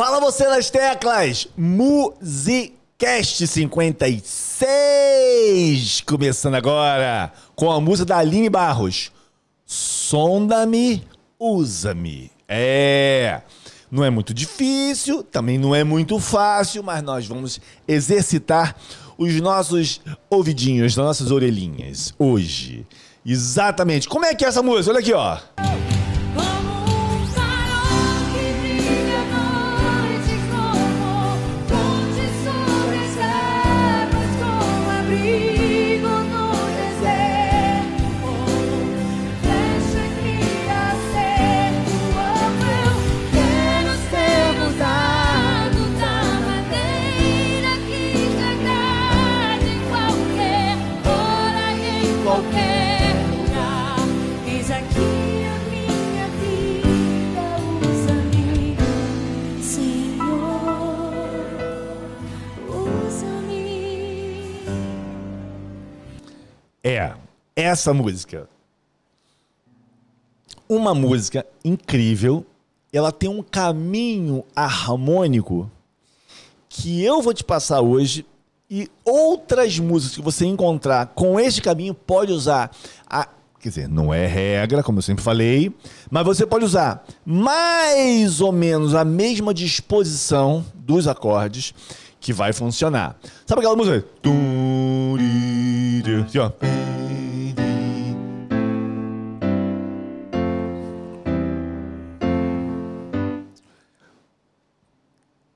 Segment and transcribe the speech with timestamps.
[0.00, 1.46] Fala você nas teclas!
[1.58, 6.00] Musicast 56!
[6.06, 9.12] Começando agora com a música da Aline Barros.
[9.66, 11.06] Sonda-me,
[11.38, 12.30] usa-me.
[12.48, 13.42] É.
[13.90, 18.74] Não é muito difícil, também não é muito fácil, mas nós vamos exercitar
[19.18, 22.86] os nossos ouvidinhos, as nossas orelhinhas hoje.
[23.22, 24.08] Exatamente.
[24.08, 24.92] Como é que é essa música?
[24.92, 25.36] Olha aqui, ó.
[66.90, 67.14] É,
[67.54, 68.48] essa música.
[70.68, 72.44] Uma música incrível.
[72.92, 75.70] Ela tem um caminho harmônico
[76.68, 78.26] que eu vou te passar hoje
[78.68, 82.72] e outras músicas que você encontrar com este caminho pode usar
[83.08, 83.28] a
[83.60, 85.70] Quer dizer, não é regra, como eu sempre falei,
[86.10, 91.74] mas você pode usar mais ou menos a mesma disposição dos acordes
[92.20, 93.18] que vai funcionar.
[93.46, 94.04] Sabe aquela música?
[96.26, 96.50] Assim, ó.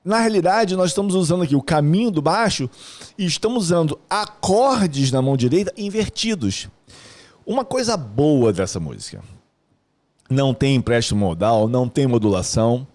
[0.03, 2.69] Na realidade, nós estamos usando aqui o caminho do baixo
[3.17, 6.69] e estamos usando acordes na mão direita invertidos.
[7.43, 9.23] Uma coisa boa dessa música.
[10.29, 12.85] Não tem empréstimo modal, não tem modulação.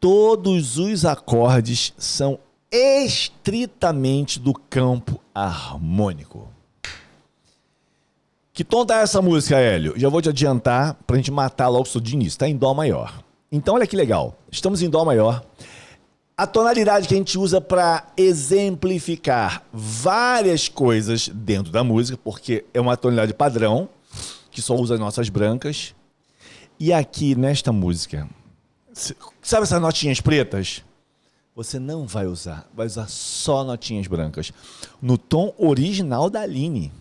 [0.00, 6.48] Todos os acordes são estritamente do campo harmônico.
[8.52, 9.92] Que tom tá essa música, Hélio?
[9.98, 12.38] Já vou te adiantar pra gente matar logo isso de início.
[12.38, 13.22] Tá em Dó maior.
[13.52, 14.38] Então, olha que legal.
[14.50, 15.44] Estamos em Dó maior.
[16.38, 22.80] A tonalidade que a gente usa para exemplificar várias coisas dentro da música, porque é
[22.80, 23.88] uma tonalidade padrão,
[24.50, 25.94] que só usa nossas brancas.
[26.80, 28.28] E aqui nesta música,
[29.42, 30.82] sabe essas notinhas pretas?
[31.56, 34.52] Você não vai usar, vai usar só notinhas brancas.
[35.00, 36.92] No tom original da Aline.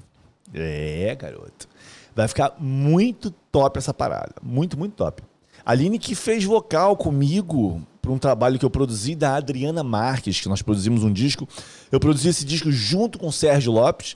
[0.53, 1.67] É, garoto.
[2.15, 4.31] Vai ficar muito top essa parada.
[4.41, 5.21] Muito, muito top.
[5.65, 10.39] A Aline que fez vocal comigo para um trabalho que eu produzi da Adriana Marques,
[10.39, 11.45] que nós produzimos um disco.
[11.91, 14.15] Eu produzi esse disco junto com o Sérgio Lopes.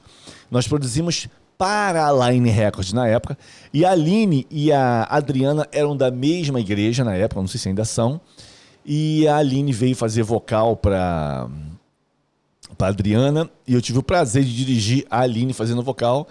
[0.50, 3.38] Nós produzimos para a Line Records na época.
[3.74, 7.68] E a Aline e a Adriana eram da mesma igreja na época, não sei se
[7.68, 8.22] ainda são.
[8.92, 11.48] E a Aline veio fazer vocal para
[12.76, 16.28] para Adriana e eu tive o prazer de dirigir a Aline fazendo vocal.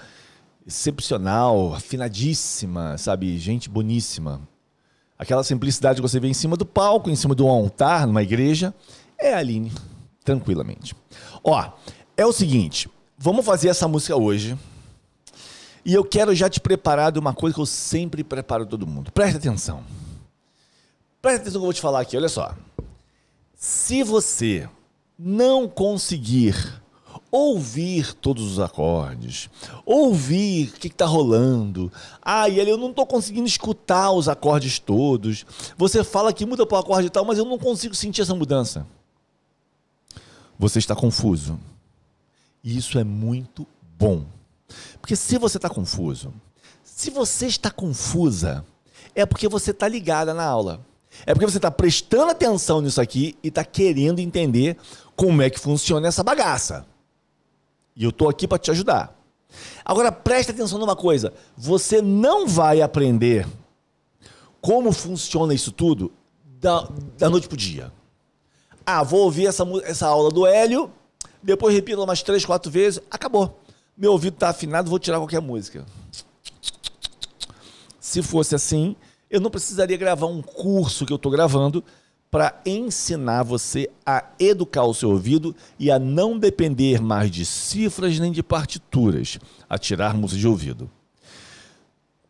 [0.67, 3.39] Excepcional, afinadíssima, sabe?
[3.39, 4.41] Gente boníssima.
[5.17, 8.75] Aquela simplicidade que você vê em cima do palco, em cima do altar, numa igreja,
[9.17, 9.71] é a Aline,
[10.25, 10.97] tranquilamente.
[11.45, 11.65] Ó,
[12.17, 14.59] é o seguinte, vamos fazer essa música hoje.
[15.85, 19.13] E eu quero já te preparar de uma coisa que eu sempre preparo todo mundo.
[19.13, 19.85] Presta atenção.
[21.29, 22.55] Presta atenção que eu vou te falar aqui, olha só.
[23.55, 24.67] Se você
[25.19, 26.81] não conseguir
[27.31, 29.51] ouvir todos os acordes,
[29.85, 35.45] ouvir o que está rolando, ah, e eu não estou conseguindo escutar os acordes todos,
[35.77, 38.87] você fala que muda para o acorde tal, mas eu não consigo sentir essa mudança.
[40.59, 41.61] Você está confuso.
[42.65, 43.67] E isso é muito
[43.99, 44.25] bom.
[44.99, 46.33] Porque se você está confuso,
[46.83, 48.65] se você está confusa,
[49.15, 50.89] é porque você está ligada na aula.
[51.27, 54.77] É porque você está prestando atenção nisso aqui e está querendo entender
[55.17, 56.87] como é que funciona essa bagaça.
[57.97, 59.17] E eu estou aqui para te ajudar.
[59.85, 63.47] Agora preste atenção numa coisa: você não vai aprender
[64.61, 66.13] como funciona isso tudo
[66.45, 67.93] da, da noite pro dia.
[68.85, 70.91] Ah, vou ouvir essa, essa aula do Hélio,
[71.43, 73.59] depois repito umas três, quatro vezes, acabou.
[73.97, 75.85] Meu ouvido está afinado, vou tirar qualquer música.
[78.01, 78.97] Se fosse assim,
[79.31, 81.85] eu não precisaria gravar um curso que eu estou gravando
[82.31, 88.19] para ensinar você a educar o seu ouvido e a não depender mais de cifras
[88.19, 89.39] nem de partituras,
[89.69, 90.91] a tirar música de ouvido.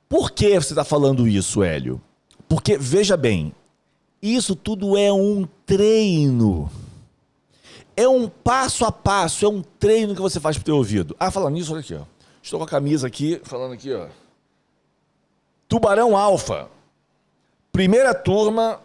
[0.08, 2.00] Por que você está falando isso, Hélio?
[2.48, 3.52] Porque, veja bem,
[4.22, 6.70] isso tudo é um treino.
[7.96, 11.16] É um passo a passo, é um treino que você faz pro teu ouvido.
[11.18, 12.02] Ah, falando nisso, olha aqui, ó.
[12.40, 14.06] Estou com a camisa aqui, falando aqui, ó.
[15.68, 16.70] Tubarão Alfa.
[17.78, 18.80] Primeira turma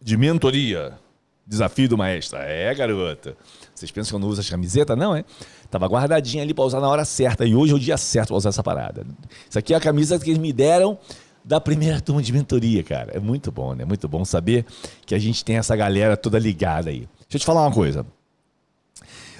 [0.00, 0.98] de mentoria.
[1.46, 2.38] Desafio do maestro.
[2.38, 3.36] É, garota.
[3.74, 4.96] Vocês pensam que eu não uso as camisetas?
[4.96, 5.22] Não, é?
[5.70, 7.44] Tava guardadinha ali pra usar na hora certa.
[7.44, 9.04] E hoje é o dia certo pra usar essa parada.
[9.50, 10.96] Isso aqui é a camisa que eles me deram
[11.44, 13.12] da primeira turma de mentoria, cara.
[13.12, 13.84] É muito bom, né?
[13.84, 14.64] Muito bom saber
[15.04, 17.00] que a gente tem essa galera toda ligada aí.
[17.00, 18.06] Deixa eu te falar uma coisa.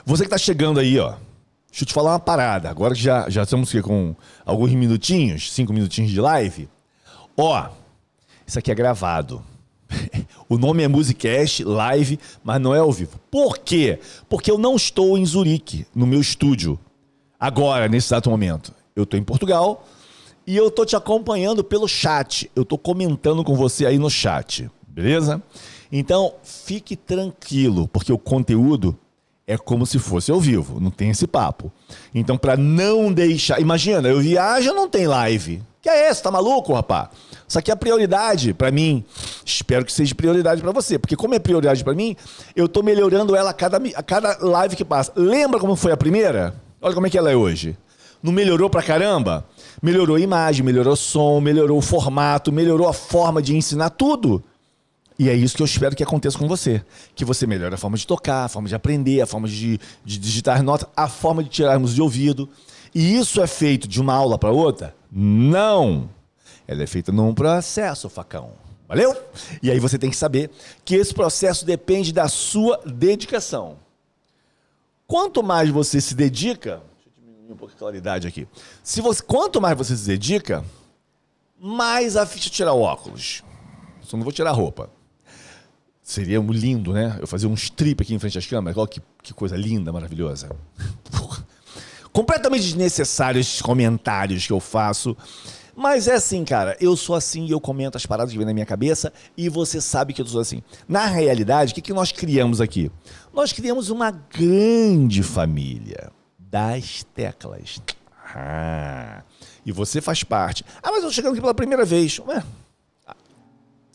[0.04, 1.12] Você que tá chegando aí, ó.
[1.70, 2.68] Deixa eu te falar uma parada.
[2.68, 6.68] Agora que já, já estamos aqui com alguns minutinhos, cinco minutinhos de live.
[7.38, 7.70] Ó,
[8.52, 9.42] isso aqui é gravado.
[10.48, 13.18] O nome é Musicast Live, mas não é ao vivo.
[13.30, 13.98] Por quê?
[14.28, 16.78] Porque eu não estou em Zurique, no meu estúdio,
[17.40, 18.74] agora, nesse exato momento.
[18.94, 19.86] Eu estou em Portugal
[20.46, 22.50] e eu estou te acompanhando pelo chat.
[22.54, 25.42] Eu estou comentando com você aí no chat, beleza?
[25.90, 28.94] Então, fique tranquilo, porque o conteúdo
[29.46, 31.72] é como se fosse ao vivo, não tem esse papo.
[32.14, 33.58] Então, para não deixar.
[33.58, 35.62] Imagina, eu viajo não tem live.
[35.82, 36.22] Que é esse?
[36.22, 37.10] Tá maluco, rapá?
[37.46, 39.04] Isso aqui é prioridade para mim.
[39.44, 42.16] Espero que seja prioridade para você, porque como é prioridade para mim,
[42.54, 45.12] eu tô melhorando ela a cada, a cada live que passa.
[45.16, 46.54] Lembra como foi a primeira?
[46.80, 47.76] Olha como é que ela é hoje.
[48.22, 49.44] Não melhorou pra caramba?
[49.82, 54.40] Melhorou a imagem, melhorou o som, melhorou o formato, melhorou a forma de ensinar tudo.
[55.18, 56.80] E é isso que eu espero que aconteça com você.
[57.16, 60.18] Que você melhore a forma de tocar, a forma de aprender, a forma de, de
[60.18, 62.48] digitar notas, a forma de tirarmos de ouvido.
[62.94, 64.94] E isso é feito de uma aula para outra?
[65.14, 66.08] Não!
[66.66, 68.52] Ela é feita num processo, facão.
[68.88, 69.14] Valeu?
[69.62, 70.50] E aí você tem que saber
[70.84, 73.78] que esse processo depende da sua dedicação.
[75.06, 78.48] Quanto mais você se dedica, deixa eu diminuir um pouco a claridade aqui.
[78.82, 80.64] Se você, quanto mais você se dedica,
[81.60, 83.42] mais a ficha tirar o óculos.
[84.00, 84.90] Só não vou tirar a roupa.
[86.02, 87.16] Seria lindo, né?
[87.20, 88.76] Eu fazer um strip aqui em frente às câmeras.
[88.76, 90.50] Olha que, que coisa linda, maravilhosa.
[92.12, 95.16] Completamente desnecessários esses comentários que eu faço.
[95.74, 96.76] Mas é assim, cara.
[96.80, 99.80] Eu sou assim e eu comento as paradas que vem na minha cabeça e você
[99.80, 100.62] sabe que eu sou assim.
[100.86, 102.90] Na realidade, o que, que nós criamos aqui?
[103.32, 107.80] Nós criamos uma grande família das teclas.
[108.34, 109.22] Ah,
[109.64, 110.64] e você faz parte.
[110.82, 112.18] Ah, mas eu tô chegando aqui pela primeira vez.
[112.18, 112.42] Ué,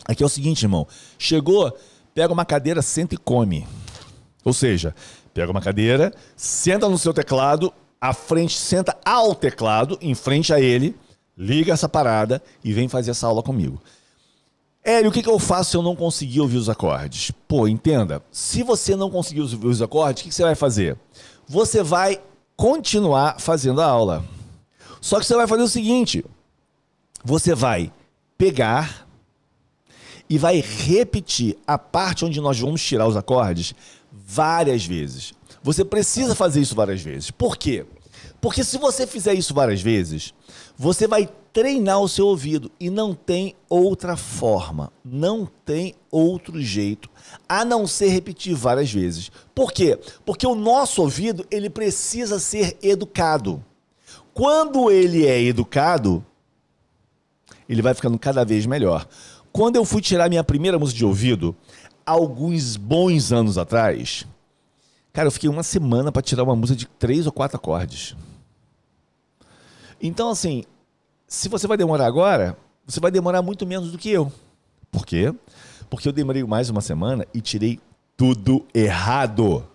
[0.07, 0.87] Aqui é o seguinte, irmão.
[1.19, 1.77] Chegou,
[2.13, 3.67] pega uma cadeira, senta e come.
[4.43, 4.95] Ou seja,
[5.33, 10.59] pega uma cadeira, senta no seu teclado, à frente, senta ao teclado, em frente a
[10.59, 10.95] ele,
[11.37, 13.81] liga essa parada e vem fazer essa aula comigo.
[14.83, 17.31] Hélio, o que, que eu faço se eu não conseguir ouvir os acordes?
[17.47, 18.23] Pô, entenda.
[18.31, 20.97] Se você não conseguir ouvir os acordes, o que, que você vai fazer?
[21.45, 22.21] Você vai
[22.55, 24.23] continuar fazendo a aula.
[25.01, 26.23] Só que você vai fazer o seguinte:
[27.23, 27.91] você vai
[28.37, 29.05] pegar
[30.29, 33.73] e vai repetir a parte onde nós vamos tirar os acordes
[34.11, 35.33] várias vezes.
[35.63, 37.31] Você precisa fazer isso várias vezes.
[37.31, 37.85] Por quê?
[38.39, 40.33] Porque se você fizer isso várias vezes,
[40.77, 47.09] você vai treinar o seu ouvido e não tem outra forma, não tem outro jeito
[47.49, 49.31] a não ser repetir várias vezes.
[49.55, 49.99] Por quê?
[50.23, 53.63] Porque o nosso ouvido, ele precisa ser educado.
[54.33, 56.23] Quando ele é educado,
[57.67, 59.07] ele vai ficando cada vez melhor.
[59.51, 61.55] Quando eu fui tirar minha primeira música de ouvido,
[62.05, 64.27] alguns bons anos atrás,
[65.17, 68.15] cara, eu fiquei uma semana para tirar uma música de três ou quatro acordes.
[69.99, 70.63] Então, assim,
[71.27, 72.55] se você vai demorar agora,
[72.85, 74.31] você vai demorar muito menos do que eu.
[74.91, 75.33] Por quê?
[75.89, 77.79] Porque eu demorei mais uma semana e tirei
[78.15, 79.67] tudo errado.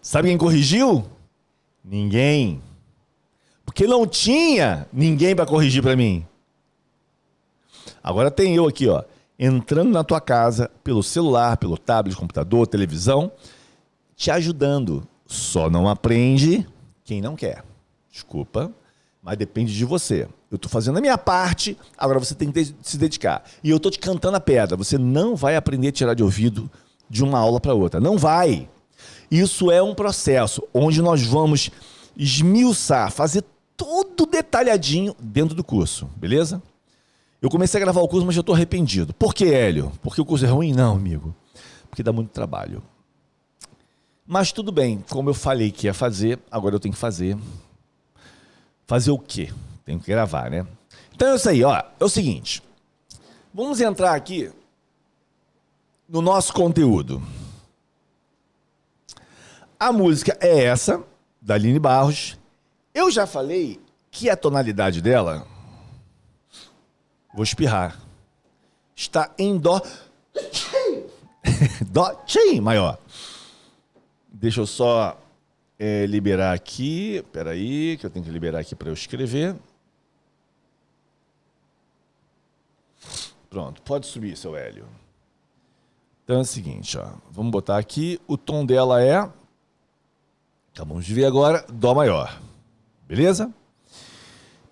[0.00, 1.04] Sabe quem corrigiu?
[1.84, 2.62] Ninguém.
[3.66, 6.26] Porque não tinha ninguém para corrigir para mim.
[8.02, 9.04] Agora tem eu aqui, ó,
[9.38, 13.30] entrando na tua casa pelo celular, pelo tablet, computador, televisão,
[14.20, 15.02] te ajudando.
[15.26, 16.66] Só não aprende
[17.04, 17.64] quem não quer.
[18.12, 18.70] Desculpa,
[19.22, 20.28] mas depende de você.
[20.50, 23.42] Eu tô fazendo a minha parte, agora você tem que se dedicar.
[23.64, 24.76] E eu tô te cantando a pedra.
[24.76, 26.70] Você não vai aprender a tirar de ouvido
[27.08, 27.98] de uma aula para outra.
[27.98, 28.68] Não vai.
[29.30, 31.70] Isso é um processo onde nós vamos
[32.14, 33.42] esmiuçar, fazer
[33.74, 36.62] tudo detalhadinho dentro do curso, beleza?
[37.40, 39.14] Eu comecei a gravar o curso, mas já estou arrependido.
[39.14, 39.90] Por que, Hélio?
[40.02, 40.74] Porque o curso é ruim?
[40.74, 41.34] Não, amigo.
[41.88, 42.82] Porque dá muito trabalho.
[44.32, 47.36] Mas tudo bem, como eu falei que ia fazer, agora eu tenho que fazer.
[48.86, 49.52] Fazer o quê?
[49.84, 50.64] Tenho que gravar, né?
[51.12, 51.82] Então é isso aí, ó.
[51.98, 52.62] É o seguinte.
[53.52, 54.52] Vamos entrar aqui
[56.08, 57.20] no nosso conteúdo.
[59.80, 61.02] A música é essa,
[61.42, 62.38] da Aline Barros.
[62.94, 63.80] Eu já falei
[64.12, 65.44] que a tonalidade dela
[67.34, 67.98] Vou espirrar.
[68.94, 69.82] Está em dó.
[71.90, 72.96] dó tchim maior.
[74.40, 75.20] Deixa eu só
[75.78, 77.22] é, liberar aqui.
[77.30, 79.54] Peraí, que eu tenho que liberar aqui para eu escrever.
[83.50, 84.86] Pronto, pode subir, seu Hélio.
[86.24, 87.06] Então é o seguinte, ó.
[87.30, 88.18] Vamos botar aqui.
[88.26, 89.28] O tom dela é.
[90.72, 92.40] Acabamos de ver agora, Dó maior.
[93.06, 93.52] Beleza?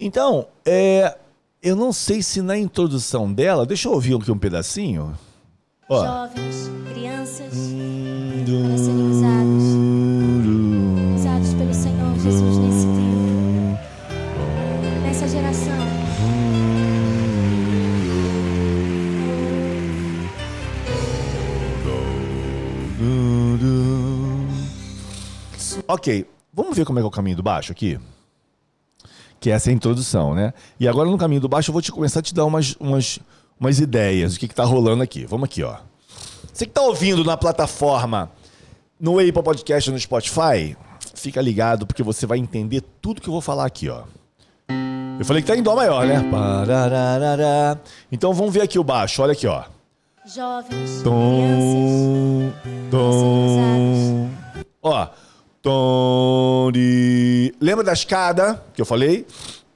[0.00, 1.18] Então, é,
[1.62, 3.66] eu não sei se na introdução dela.
[3.66, 5.18] Deixa eu ouvir aqui um pedacinho.
[5.90, 6.06] Ó.
[6.06, 7.52] Jovens, crianças,
[8.46, 9.17] para serem
[25.90, 27.99] Ok, vamos ver como é que é o caminho do baixo aqui?
[29.40, 30.52] Que essa é a introdução, né?
[30.78, 33.18] E agora no caminho do baixo eu vou te começar a te dar umas, umas,
[33.59, 35.25] umas ideias do que, que tá rolando aqui.
[35.25, 35.76] Vamos aqui, ó.
[36.52, 38.30] Você que tá ouvindo na plataforma,
[39.00, 40.76] no Apple Podcast no Spotify,
[41.14, 44.02] fica ligado porque você vai entender tudo que eu vou falar aqui, ó.
[45.18, 46.23] Eu falei que tá em Dó maior, né?
[48.12, 49.64] Então vamos ver aqui o baixo, olha aqui, ó.
[50.26, 52.52] Jovens, Tom,
[52.90, 54.28] tom.
[54.83, 55.09] Ó,
[57.60, 59.26] Lembra da escada que eu falei?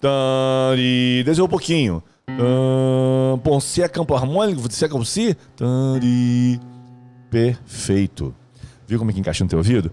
[0.00, 1.22] De...
[1.24, 2.02] Desceu um pouquinho.
[3.42, 5.36] Bom, se é campo harmônico, se é campo si.
[7.30, 8.34] Perfeito.
[8.86, 9.90] Viu como é que encaixa no teu ouvido?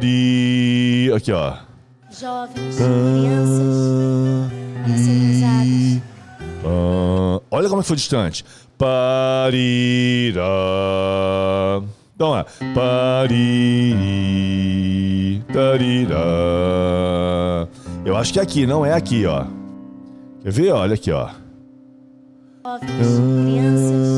[0.00, 1.12] De...
[1.14, 1.56] Aqui, ó.
[2.10, 4.50] jovens, crianças,
[7.50, 8.44] olha como é que foi distante.
[8.76, 10.42] Parira.
[12.14, 12.44] Então é.
[12.74, 13.42] Pariri.
[15.52, 16.16] Tarira.
[18.04, 19.44] Eu acho que é aqui, não é aqui, ó.
[20.42, 20.70] Quer ver?
[20.72, 21.28] Olha aqui, ó.
[22.64, 24.08] Jovens, crianças,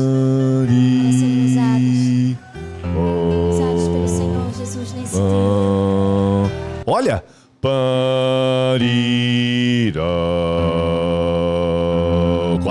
[0.65, 2.37] para serem usados,
[3.49, 5.25] usados pelo Senhor Jesus nesse tempo.
[5.25, 6.49] Ah,
[6.85, 7.23] olha!
[7.59, 8.87] Parira.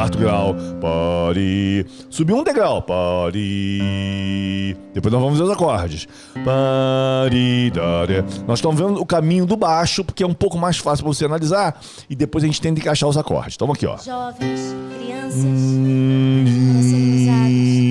[0.06, 0.54] Quarto grau.
[0.80, 1.84] Pari.
[2.08, 2.80] Subiu um degrau.
[2.80, 4.76] Pari.
[4.94, 6.06] Depois nós vamos ver os acordes.
[6.44, 8.22] Pariraré.
[8.46, 11.24] Nós estamos vendo o caminho do baixo, porque é um pouco mais fácil para você
[11.24, 11.80] analisar.
[12.08, 13.56] E depois a gente tenta encaixar os acordes.
[13.56, 13.96] Então aqui, ó.
[13.96, 16.44] Jovens, crianças, Hum,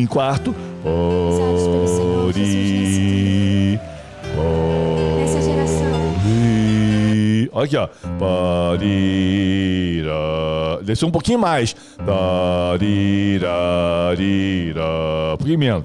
[0.09, 0.55] quarto.
[0.85, 1.67] Usados
[7.55, 7.87] Olha aqui, ó.
[8.19, 10.13] Parira.
[10.83, 11.73] Desceu um pouquinho mais.
[12.05, 12.83] Parirarira.
[15.33, 15.83] Um pouquinho menos.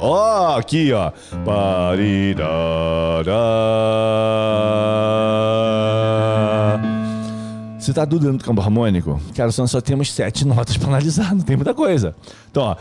[0.00, 1.12] Ó, aqui, ó.
[1.44, 2.42] Parirará.
[7.78, 9.20] Você tá dudando do campo harmônico?
[9.36, 12.16] Cara, nós só temos sete notas pra analisar, não tem muita coisa.
[12.50, 12.74] Então, ó.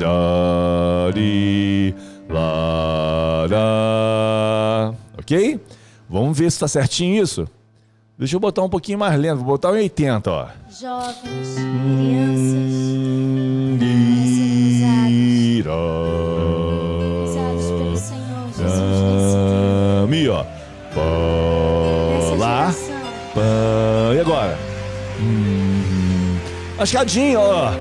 [0.00, 1.94] Pirari,
[2.30, 3.58] lara.
[5.18, 5.60] Ok?
[6.12, 7.48] Vamos ver se tá certinho isso.
[8.18, 10.46] Deixa eu botar um pouquinho mais lento, vou botar um 80, ó.
[10.78, 15.64] Jovens, Hum, crianças,
[17.24, 20.06] usados pelo Senhor Jesus nesse tempo.
[20.08, 20.44] Mi, ó.
[22.38, 22.74] Lá.
[24.14, 24.58] e agora?
[25.18, 26.36] Hum,
[26.78, 27.72] a escadinha, ó.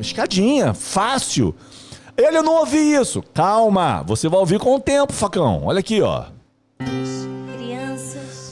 [0.00, 1.54] Escadinha, fácil.
[2.20, 3.22] Ele não ouvi isso.
[3.32, 5.62] Calma, você vai ouvir com o tempo, facão.
[5.64, 6.24] Olha aqui, ó.
[7.56, 8.50] Crianças.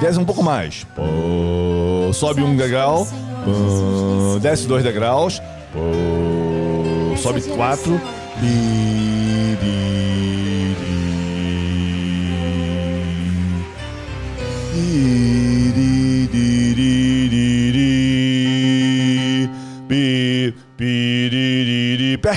[0.00, 0.84] Desce um pouco mais.
[0.96, 3.06] Pô, sobe um degrau.
[3.44, 5.40] Pô, desce dois degraus.
[5.72, 8.00] Pô, sobe quatro.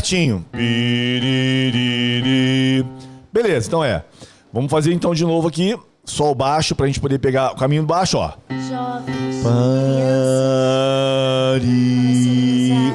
[0.03, 0.43] Di.
[3.31, 4.03] Beleza, então é.
[4.51, 5.75] Vamos fazer então de novo aqui.
[6.05, 8.33] Sol baixo pra gente poder pegar o caminho baixo, ó.
[11.53, 11.63] Pari.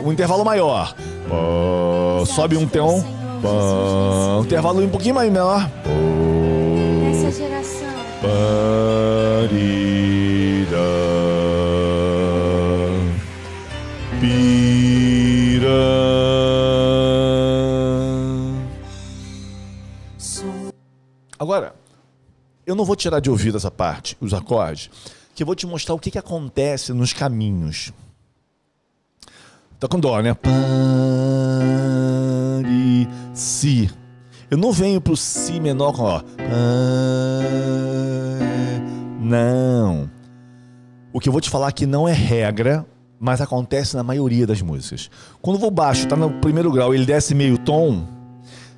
[0.05, 0.95] Um intervalo maior.
[1.29, 3.03] Pá, sobe um tom.
[3.43, 5.69] Pá, um intervalo um pouquinho mais menor.
[8.21, 8.29] Pô,
[22.69, 24.91] eu não vou tirar de ouvido essa parte, os acordes,
[25.35, 27.95] que eu vou te mostrar o que, que acontece nos caminhos.
[29.81, 30.35] Tá com dó, né?
[30.35, 30.53] Pare,
[33.33, 33.91] si.
[34.51, 36.21] Eu não venho pro si menor com ó.
[39.19, 40.11] Não.
[41.11, 42.85] O que eu vou te falar aqui não é regra,
[43.19, 45.11] mas acontece na maioria das músicas.
[45.41, 48.07] Quando o baixo, tá no primeiro grau, ele desce meio tom,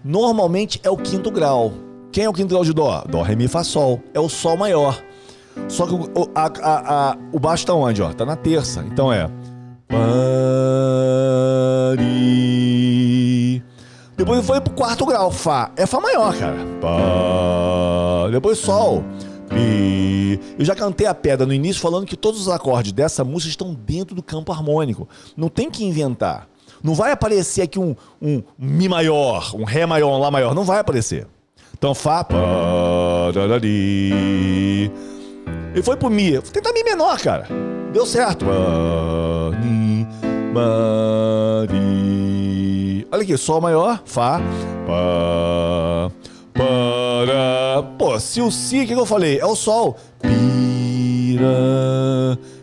[0.04, 1.89] normalmente é o quinto grau.
[2.12, 3.04] Quem é o quinto grau de dó?
[3.08, 4.00] Dó, ré, mi, fá, sol.
[4.12, 5.00] É o sol maior.
[5.68, 8.12] Só que o, a- a- a- o baixo tá onde, ó?
[8.12, 8.84] Tá na terça.
[8.90, 9.28] Então é.
[12.30, 13.62] Pari.
[14.16, 15.70] Depois foi pro quarto grau, Fá.
[15.76, 16.56] É Fá maior, cara.
[16.80, 18.28] Pá.
[18.30, 19.02] Depois Sol.
[19.48, 20.38] Pi.
[20.58, 23.74] Eu já cantei a pedra no início falando que todos os acordes dessa música estão
[23.74, 25.08] dentro do campo harmônico.
[25.36, 26.46] Não tem que inventar.
[26.82, 30.54] Não vai aparecer aqui um, um Mi maior, um Ré maior, um Lá maior.
[30.54, 31.26] Não vai aparecer.
[31.76, 32.26] Então Fá.
[33.34, 34.90] Darari.
[35.72, 36.32] Ele foi pro Mi.
[36.32, 37.46] Vou tentar Mi menor, cara.
[37.92, 38.44] Deu certo.
[43.12, 44.40] Olha aqui, Sol maior, Fá.
[44.86, 46.10] Pá,
[46.54, 47.82] para.
[47.98, 49.38] Pô, se o Si, o que, que eu falei?
[49.38, 49.96] É o Sol.
[50.20, 51.48] Pira,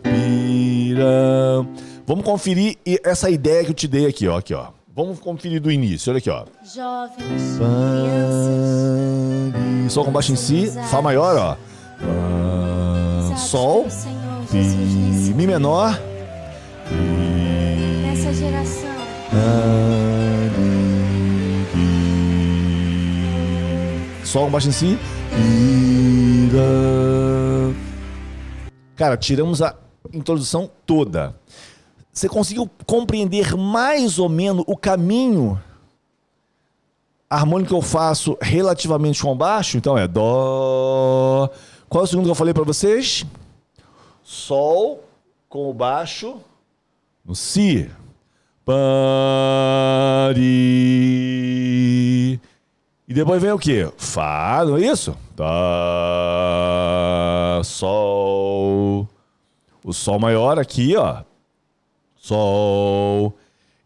[0.02, 1.66] pira.
[2.06, 4.38] Vamos conferir e- essa ideia que eu te dei aqui, ó.
[4.38, 4.68] Aqui, ó.
[4.98, 6.44] Vamos conferir do início, olha aqui, ó.
[6.74, 7.56] Jovens,
[8.02, 9.92] crianças.
[9.92, 11.56] Sol com baixo em Si, Fá maior, ó.
[13.20, 13.86] Usados Sol,
[14.52, 15.96] nesse Mi menor.
[18.02, 18.90] Nessa geração,
[24.24, 24.98] Sol com baixo em si.
[28.96, 29.76] Cara, tiramos a
[30.12, 31.36] introdução toda.
[32.18, 35.56] Você conseguiu compreender mais ou menos o caminho
[37.30, 39.76] harmônico que eu faço relativamente com baixo?
[39.76, 41.48] Então é Dó.
[41.88, 43.24] Qual é o segundo que eu falei para vocês?
[44.24, 45.04] Sol
[45.48, 46.40] com o baixo
[47.24, 47.88] no Si.
[48.64, 48.74] Pari.
[53.06, 53.88] E depois vem o quê?
[53.96, 55.16] Fá, não é isso?
[55.36, 55.46] Tá.
[57.62, 59.08] Sol.
[59.84, 61.22] O Sol maior aqui, ó.
[62.28, 63.34] Sol.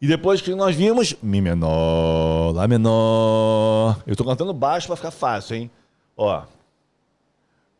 [0.01, 4.03] E depois que nós vimos, Mi menor, Lá menor.
[4.05, 5.71] Eu tô cantando baixo pra ficar fácil, hein?
[6.17, 6.43] Ó.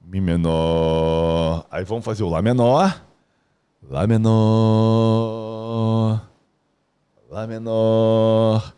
[0.01, 1.67] Mi menor.
[1.69, 3.03] Aí vamos fazer o Lá menor.
[3.91, 4.31] Lá menor.
[7.29, 8.73] Lá menor.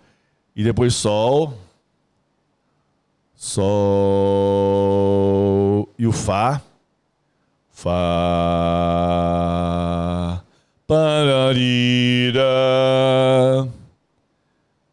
[0.56, 1.52] E depois Sol.
[3.34, 3.74] Sol.
[5.98, 6.62] E o Fá.
[7.70, 8.83] Fá.
[11.54, 12.42] Pararira.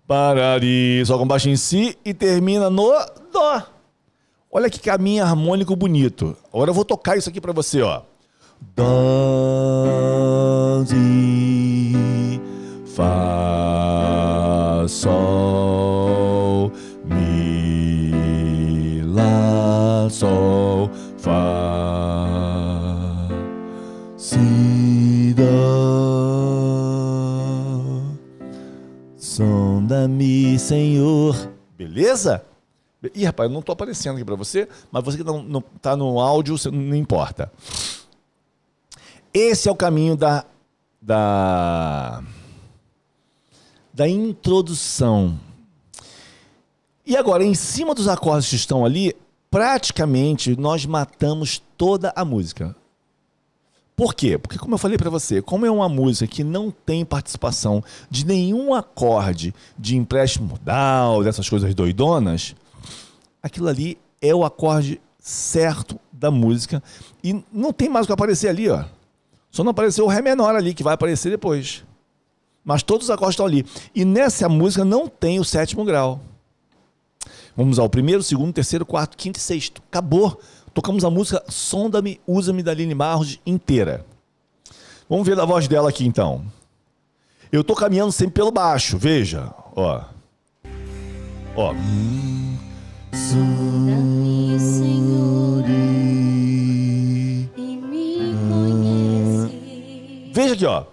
[0.08, 1.04] Parari.
[1.06, 2.92] Sol com baixo em si e termina no
[3.34, 3.64] Dó.
[4.52, 6.38] Olha que caminho harmônico bonito.
[6.54, 8.02] Agora eu vou tocar isso aqui pra você, ó.
[8.76, 12.40] Dó, si,
[12.86, 16.72] Fá, Sol,
[17.04, 20.71] Mi, Lá, Sol,
[29.42, 31.52] Sonda-me, Senhor.
[31.76, 32.46] Beleza?
[33.16, 35.98] Ih, rapaz, eu não tô aparecendo aqui pra você, mas você que não, não tá
[35.98, 37.52] no áudio, não importa.
[39.34, 40.46] Esse é o caminho da,
[41.02, 42.24] da,
[43.92, 45.40] da introdução.
[47.04, 49.16] E agora, em cima dos acordes que estão ali,
[49.50, 52.76] praticamente nós matamos toda a música.
[54.02, 54.36] Por quê?
[54.36, 58.26] Porque, como eu falei para você, como é uma música que não tem participação de
[58.26, 62.56] nenhum acorde de empréstimo modal, dessas coisas doidonas,
[63.44, 66.82] aquilo ali é o acorde certo da música
[67.24, 68.86] e não tem mais o que aparecer ali, ó.
[69.52, 71.84] Só não apareceu o Ré menor ali, que vai aparecer depois.
[72.66, 73.64] Mas todos os acordes estão ali.
[73.94, 76.20] E nessa música não tem o sétimo grau.
[77.56, 79.80] Vamos ao primeiro, segundo, terceiro, quarto, quinto e sexto.
[79.92, 80.42] Acabou.
[80.74, 84.06] Tocamos a música Sonda-me, Usa-me da Aline Marros inteira.
[85.10, 86.46] Vamos ver a voz dela aqui então.
[87.52, 89.54] Eu tô caminhando sempre pelo baixo, veja.
[89.76, 90.02] Ó.
[91.54, 91.74] Ó.
[93.14, 99.52] sonda-me, Senhor, e me conhece.
[100.34, 100.86] Veja aqui, ó.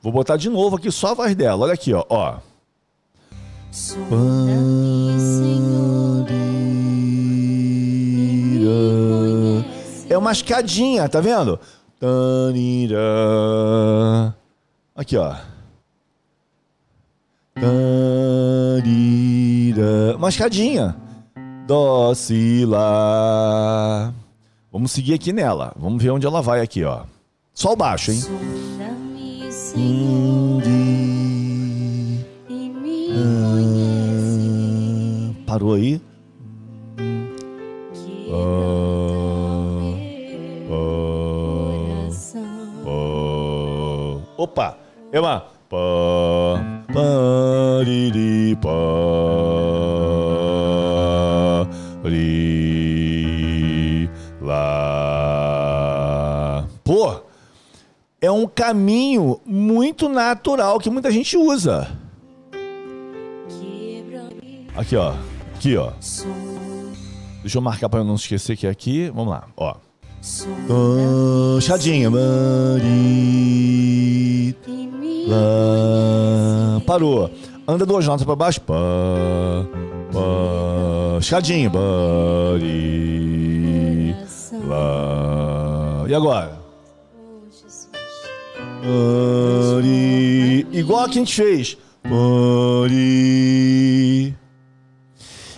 [0.00, 1.64] Vou botar de novo aqui só a voz dela.
[1.64, 2.04] Olha aqui, ó.
[2.08, 2.36] ó.
[3.72, 5.13] Sonda-me,
[10.14, 11.58] É uma escadinha, tá vendo?
[14.94, 15.34] Aqui, ó.
[20.16, 20.94] Uma escadinha.
[21.66, 24.14] Dó, si, lá.
[24.70, 25.72] Vamos seguir aqui nela.
[25.76, 27.02] Vamos ver onde ela vai aqui, ó.
[27.52, 28.20] Só o baixo, hein?
[29.16, 29.74] Conhece.
[35.44, 36.00] Parou aí?
[38.30, 38.93] Ah,
[44.36, 44.76] Opa,
[45.12, 45.40] é uma.
[45.68, 45.76] Pá,
[46.92, 48.68] pá, riri, pá,
[54.40, 55.84] lá.
[56.82, 57.20] Pô,
[58.20, 61.88] é um caminho muito natural que muita gente usa.
[64.76, 65.14] Aqui, ó.
[65.54, 65.92] Aqui, ó.
[67.42, 69.08] Deixa eu marcar para eu não esquecer que é aqui.
[69.10, 69.76] Vamos lá, ó.
[71.60, 72.10] Chadinha.
[76.86, 77.30] Parou.
[77.68, 78.60] Anda duas notas para baixo.
[78.62, 78.74] Pá.
[80.12, 81.20] Pá.
[81.20, 81.70] Chadinha.
[84.66, 86.04] Lá.
[86.08, 86.58] E agora?
[90.72, 91.76] Igual a que a gente fez.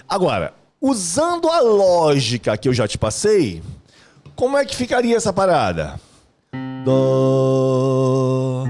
[0.09, 3.63] Agora, usando a lógica que eu já te passei,
[4.37, 5.99] como é que ficaria essa parada?
[6.85, 8.65] Dó,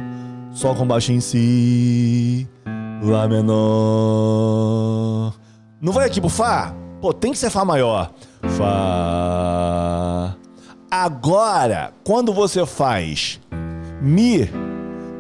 [0.55, 2.49] Sol com baixo em Si,
[3.03, 3.47] Lá menor.
[5.81, 6.75] Não vai aqui pro Fá?
[7.01, 8.11] Pô, tem que ser Fá maior.
[8.57, 10.35] Fá.
[10.91, 13.39] Agora, quando você faz
[14.01, 14.49] Mi,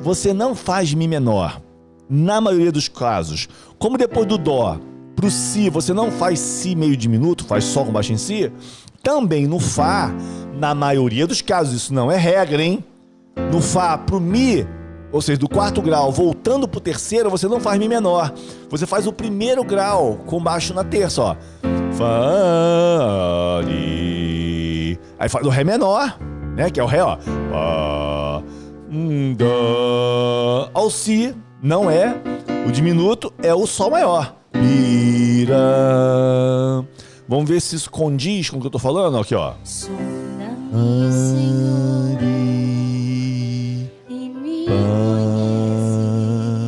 [0.00, 1.60] você não faz Mi menor.
[2.08, 3.48] Na maioria dos casos.
[3.78, 4.78] Como depois do Dó
[5.16, 8.52] pro Si você não faz Si meio diminuto, faz Sol com baixo em Si,
[9.06, 10.12] também no Fá,
[10.58, 12.84] na maioria dos casos, isso não é regra, hein?
[13.52, 14.66] No Fá pro Mi,
[15.12, 18.34] ou seja, do quarto grau, voltando pro terceiro, você não faz Mi menor.
[18.68, 21.36] Você faz o primeiro grau com baixo na terça, ó.
[21.92, 24.98] Fá, Li.
[25.20, 26.18] Aí faz o Ré menor,
[26.56, 26.68] né?
[26.68, 27.16] Que é o Ré, ó.
[27.16, 28.42] Fá,
[28.90, 30.68] hum, Dó.
[30.74, 32.12] Ao Si, não é.
[32.66, 34.34] O diminuto é o Sol maior.
[34.52, 35.54] Mira.
[37.28, 39.18] Vamos ver se isso condiz com o que eu tô falando.
[39.18, 39.54] Aqui, ó.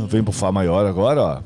[0.09, 1.40] Vem pro Fá maior agora, ó.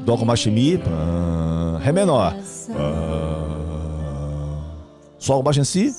[0.00, 0.80] Dó com baixo em Mi.
[1.80, 2.34] Ré menor.
[5.18, 5.94] Sol com baixo em Si.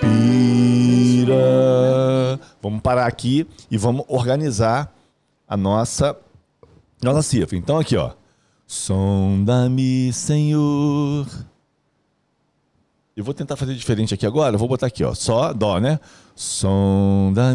[0.00, 1.34] Pira.
[2.62, 4.94] Vamos parar aqui e vamos organizar
[5.48, 6.16] a nossa
[7.02, 7.56] nossa cifra.
[7.56, 8.12] Então aqui, ó.
[8.66, 11.26] Sonda-me, Senhor.
[13.16, 14.56] Eu vou tentar fazer diferente aqui agora.
[14.56, 15.14] Eu vou botar aqui, ó.
[15.14, 16.00] Só dó, né?
[16.34, 17.48] Sonda-me.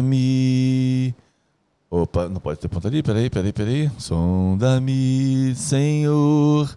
[1.90, 3.02] Opa, não pode ter ponto ali.
[3.02, 3.90] Peraí, peraí, peraí.
[3.98, 6.74] Sonda-me, Senhor.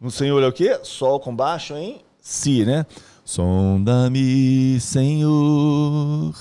[0.00, 0.80] No Senhor é o quê?
[0.82, 2.84] Sol com baixo em Si, né?
[3.24, 6.34] Sonda-me, Senhor.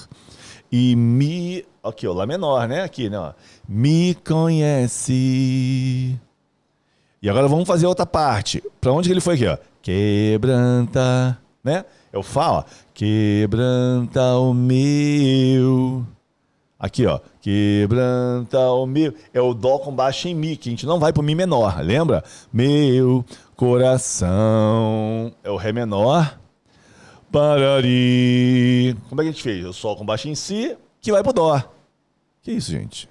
[0.71, 1.63] E Mi.
[1.83, 2.13] Aqui, ó.
[2.13, 2.81] Lá menor, né?
[2.81, 3.19] Aqui, né?
[3.19, 3.33] Ó.
[3.69, 5.11] Me conhece.
[7.21, 8.63] E agora vamos fazer outra parte.
[8.79, 9.55] Para onde que ele foi aqui, ó?
[9.79, 11.85] Quebranta, né?
[12.11, 12.65] Eu falo.
[12.95, 16.03] Quebranta o meu.
[16.79, 17.19] Aqui, ó.
[17.39, 19.13] Quebranta o meu.
[19.31, 21.79] É o dó com baixo em mi, que a gente não vai pro mi menor,
[21.81, 22.23] lembra?
[22.51, 23.23] Meu
[23.55, 25.31] coração.
[25.43, 26.39] É o ré menor.
[27.31, 28.97] Parari.
[29.07, 29.63] Como é que a gente fez?
[29.63, 31.61] O sol com baixo em si, que vai pro dó.
[32.41, 33.10] Que isso, gente?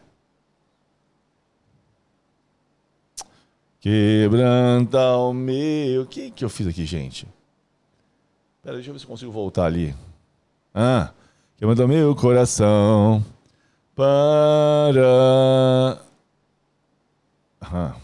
[3.81, 6.03] Quebranta o meu.
[6.03, 7.27] O que, que eu fiz aqui, gente?
[8.62, 9.95] Pera, deixa eu ver se eu consigo voltar ali.
[10.75, 11.12] Ah,
[11.57, 13.25] quebranta o meu coração.
[13.97, 15.99] Para.
[17.61, 17.97] Ah.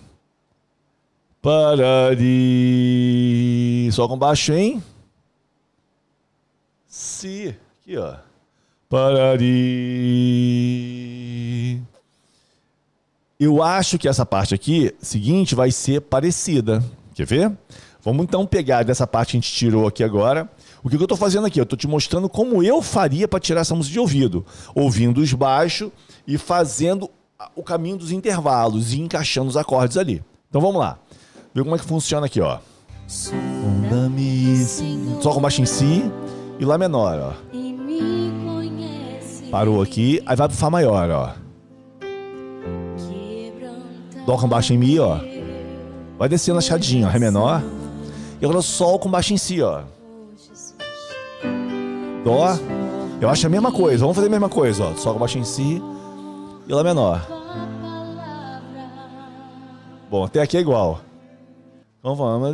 [1.42, 3.90] Para de.
[3.92, 4.82] Só com baixo, hein?
[6.86, 7.54] Si.
[7.82, 8.16] Aqui, ó.
[8.88, 11.05] Para de.
[13.38, 16.82] Eu acho que essa parte aqui, seguinte, vai ser parecida.
[17.14, 17.52] Quer ver?
[18.02, 20.48] Vamos então pegar dessa parte que a gente tirou aqui agora.
[20.82, 21.60] O que eu estou fazendo aqui?
[21.60, 24.46] Eu estou te mostrando como eu faria para tirar essa música de ouvido.
[24.74, 25.90] Ouvindo os baixos
[26.26, 27.10] e fazendo
[27.54, 30.22] o caminho dos intervalos e encaixando os acordes ali.
[30.48, 30.98] Então vamos lá.
[31.54, 32.58] Vê como é que funciona aqui, ó.
[35.20, 36.10] Só com baixo em si
[36.58, 37.56] e Lá menor, ó.
[39.50, 41.45] Parou aqui, aí vai pro Fá maior, ó.
[44.26, 45.20] Dó com baixo em Mi, ó.
[46.18, 47.10] Vai descendo a chadinha, ó.
[47.10, 47.62] Ré menor.
[48.40, 49.82] E agora Sol com baixo em Si, ó.
[52.24, 52.48] Dó.
[53.20, 54.00] Eu acho a mesma coisa.
[54.00, 54.94] Vamos fazer a mesma coisa, ó.
[54.96, 55.80] Sol com baixo em Si
[56.66, 57.24] e Lá menor.
[60.10, 61.00] Bom, até aqui é igual.
[62.00, 62.52] Então vamos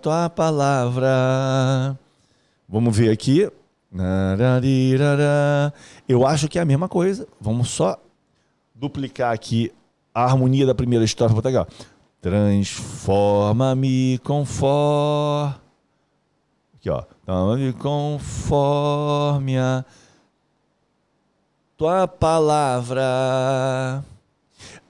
[0.00, 1.98] tua palavra.
[2.68, 3.50] Vamos ver aqui.
[6.08, 7.26] Eu acho que é a mesma coisa.
[7.40, 8.00] Vamos só
[8.74, 9.72] duplicar aqui
[10.16, 11.34] a harmonia da primeira estrofe.
[11.34, 11.68] Vou pegar.
[12.22, 15.54] Transforma-me conforme.
[16.74, 17.02] Aqui, ó.
[17.26, 19.84] Transforma-me conforme a
[21.76, 23.02] tua palavra.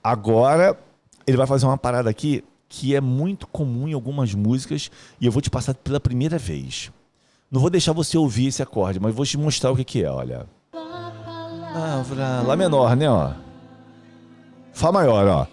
[0.03, 0.79] Agora,
[1.27, 5.33] ele vai fazer uma parada aqui que é muito comum em algumas músicas e eu
[5.33, 6.93] vou te passar pela primeira vez.
[7.51, 10.11] Não vou deixar você ouvir esse acorde, mas vou te mostrar o que, que é,
[10.11, 10.47] olha.
[12.47, 13.46] Lá menor, né, ó.
[14.77, 15.47] Fá maior, ó.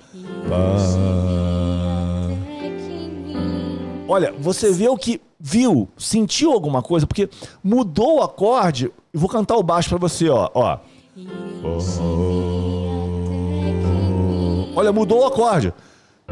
[4.05, 7.29] Olha, você vê o que viu, sentiu alguma coisa, porque
[7.63, 8.91] mudou o acorde.
[9.13, 10.77] Eu vou cantar o baixo pra você, ó, ó.
[14.75, 15.73] Olha, mudou o acorde.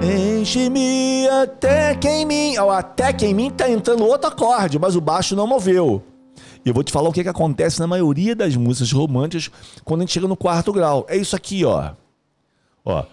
[0.02, 2.58] Enche-me até que em mim.
[2.58, 6.04] Ó, até que em mim tá entrando outro acorde, mas o baixo não moveu.
[6.66, 9.50] E eu vou te falar o que, que acontece na maioria das músicas românticas
[9.86, 11.06] quando a gente chega no quarto grau.
[11.08, 11.94] É isso aqui, ó.
[12.84, 13.04] Ó.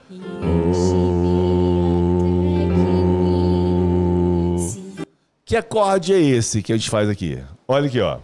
[5.45, 7.43] Que acorde é esse que a gente faz aqui?
[7.67, 8.19] Olha aqui, ó.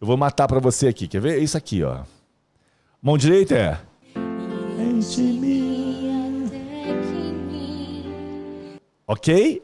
[0.00, 1.06] Eu vou matar pra você aqui.
[1.06, 1.38] Quer ver?
[1.38, 2.00] É isso aqui, ó.
[3.02, 3.78] Mão direita é.
[9.06, 9.62] Ok?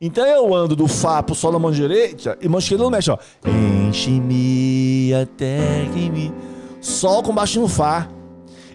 [0.00, 3.10] Então eu ando do Fá pro Sol na mão direita e mão esquerda não mexe,
[3.10, 3.18] ó.
[3.46, 6.32] Enche-me até que me.
[6.80, 8.08] Sol com baixo no Fá.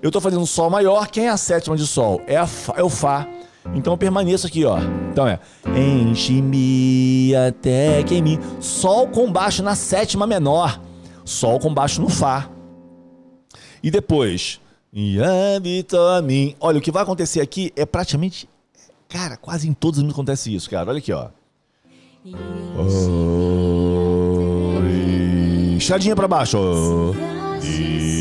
[0.06, 2.22] Eu tô fazendo Sol maior, quem é a sétima de Sol?
[2.28, 3.28] É, a é o Fá.
[3.74, 4.78] Então eu permaneço aqui, ó.
[5.12, 5.40] Então é.
[5.76, 8.40] Enche-me até que me.
[8.60, 10.80] Sol com baixo na sétima menor.
[11.26, 12.48] Sol com baixo no Fá.
[13.82, 14.62] E depois.
[14.94, 15.18] E
[15.56, 16.56] habita a mim.
[16.60, 18.48] Olha, o que vai acontecer aqui é praticamente.
[19.10, 20.88] Cara, quase em todos os minutos acontece isso, cara.
[20.88, 21.30] Olha aqui, ó.
[24.84, 25.80] Oi.
[25.80, 26.60] Chadinha pra baixo.
[26.60, 28.15] Dandira.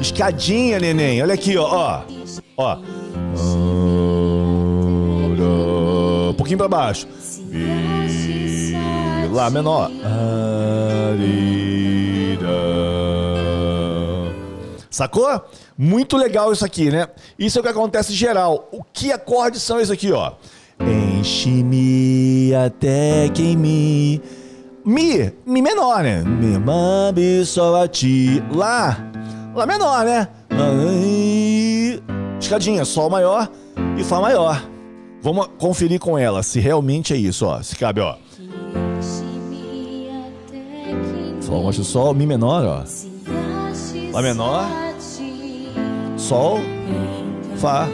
[0.00, 1.22] Escadinha, neném.
[1.22, 1.66] Olha aqui, ó.
[1.66, 2.02] Ó.
[2.56, 2.78] ó.
[6.30, 7.06] Um pouquinho pra baixo.
[9.32, 9.90] Lá, menor.
[14.90, 15.42] Sacou?
[15.76, 17.08] Muito legal isso aqui, né?
[17.38, 18.68] Isso é o que acontece geral.
[18.72, 20.32] O que acordes são esses aqui, ó?
[20.80, 24.20] Enche-me até que me.
[24.88, 26.22] Mi, Mi menor, né?
[26.22, 28.42] Mi, ma, bi, sol, a, ti.
[28.50, 28.96] Lá,
[29.54, 30.26] Lá menor, né?
[32.40, 33.50] Escadinha, Sol maior
[33.98, 34.66] e Fá maior.
[35.20, 37.62] Vamos conferir com ela se realmente é isso, ó.
[37.62, 38.16] Se cabe, ó.
[41.42, 42.84] Sol, baixo, Sol, Mi menor, ó.
[44.10, 44.64] Lá menor.
[46.16, 46.60] Sol,
[47.56, 47.86] Fá.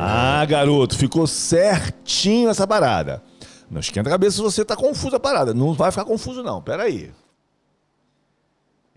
[0.00, 3.22] Ah, garoto, ficou certinho essa parada.
[3.70, 5.54] Não esquenta a cabeça se você tá confuso a parada.
[5.54, 6.62] Não vai ficar confuso, não.
[6.62, 7.12] Pera aí.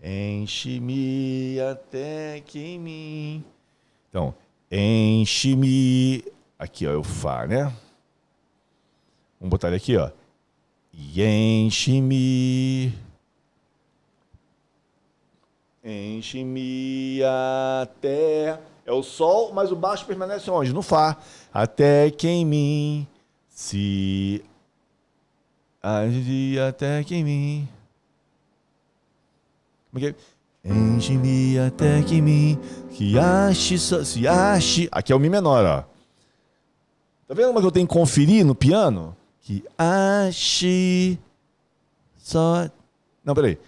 [0.02, 3.44] Enche-me até que em mim.
[4.08, 4.34] Então,
[4.70, 6.24] enche-me.
[6.58, 7.72] Aqui, ó, é o Fá, né?
[9.40, 10.10] Vamos botar ele aqui, ó.
[10.92, 12.92] E enche-me.
[15.84, 17.20] Enche-me
[17.82, 18.60] até.
[18.84, 20.72] É o Sol, mas o baixo permanece onde?
[20.72, 21.16] No Fá.
[21.52, 23.06] Até que em mim
[23.48, 24.44] se.
[25.82, 27.68] Age até que em mim.
[29.90, 30.70] Como é que é?
[30.70, 32.58] Enche-me até que mim.
[32.90, 33.78] Que ache.
[33.78, 34.88] Se ache.
[34.90, 35.82] Aqui é o Mi menor, ó.
[37.26, 39.16] Tá vendo como é eu tenho que conferir no piano?
[39.40, 41.18] Que ache.
[42.18, 42.68] Só.
[43.24, 43.58] Não, peraí.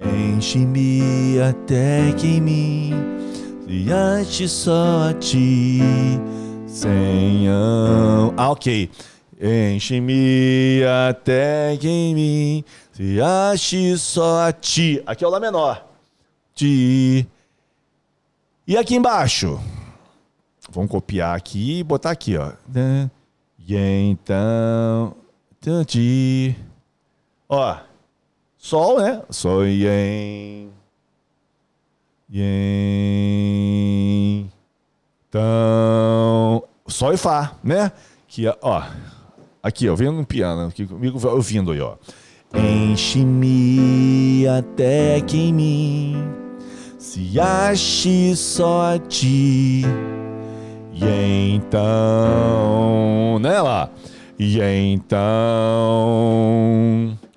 [0.00, 2.94] Enche-me até que em mim
[3.66, 5.80] se ache só a ti,
[6.66, 8.34] Senhor.
[8.36, 8.90] Ah, ok.
[9.42, 15.02] Enche-me até que em mim se ache só a ti.
[15.06, 15.82] Aqui é o Lá menor.
[16.54, 17.26] Ti.
[18.66, 19.58] E aqui embaixo?
[20.70, 22.52] Vamos copiar aqui e botar aqui, ó.
[23.58, 23.74] E
[24.10, 25.16] então.
[25.86, 26.54] Ti.
[27.48, 27.78] Ó.
[28.58, 29.22] Sol, né?
[29.30, 30.70] Sol e em.
[32.30, 32.92] Em.
[35.28, 36.62] Então.
[36.86, 37.90] Sol e Fá, né?
[38.28, 38.82] Que, ó.
[39.62, 39.94] Aqui, ó.
[39.94, 40.68] Vendo no piano.
[40.68, 41.96] Aqui comigo ouvindo aí, ó.
[42.54, 46.16] Enche-me até que em mim
[46.98, 49.82] se ache só a ti.
[50.92, 53.38] E então.
[53.40, 53.88] Né, lá?
[54.38, 54.60] E
[54.92, 55.18] então.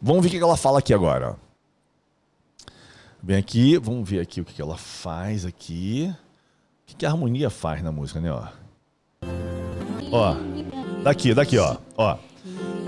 [0.01, 1.37] Vamos ver o que ela fala aqui agora.
[3.21, 6.13] Vem aqui, vamos ver aqui o que ela faz aqui.
[6.91, 8.31] O que a harmonia faz na música, né?
[8.31, 8.47] Ó.
[10.11, 10.35] Ó.
[11.03, 11.75] Daqui, daqui, ó.
[11.97, 12.15] Ó.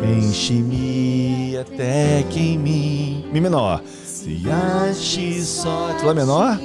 [0.01, 3.25] Enche-me até que em mim.
[3.31, 3.81] Mi menor.
[3.85, 5.89] Se ache só.
[6.01, 6.57] Lá menor.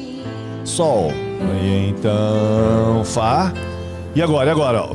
[0.64, 1.10] Sol.
[1.60, 3.02] E então.
[3.04, 3.52] Fá.
[4.14, 4.82] E agora, e agora?
[4.82, 4.94] ó.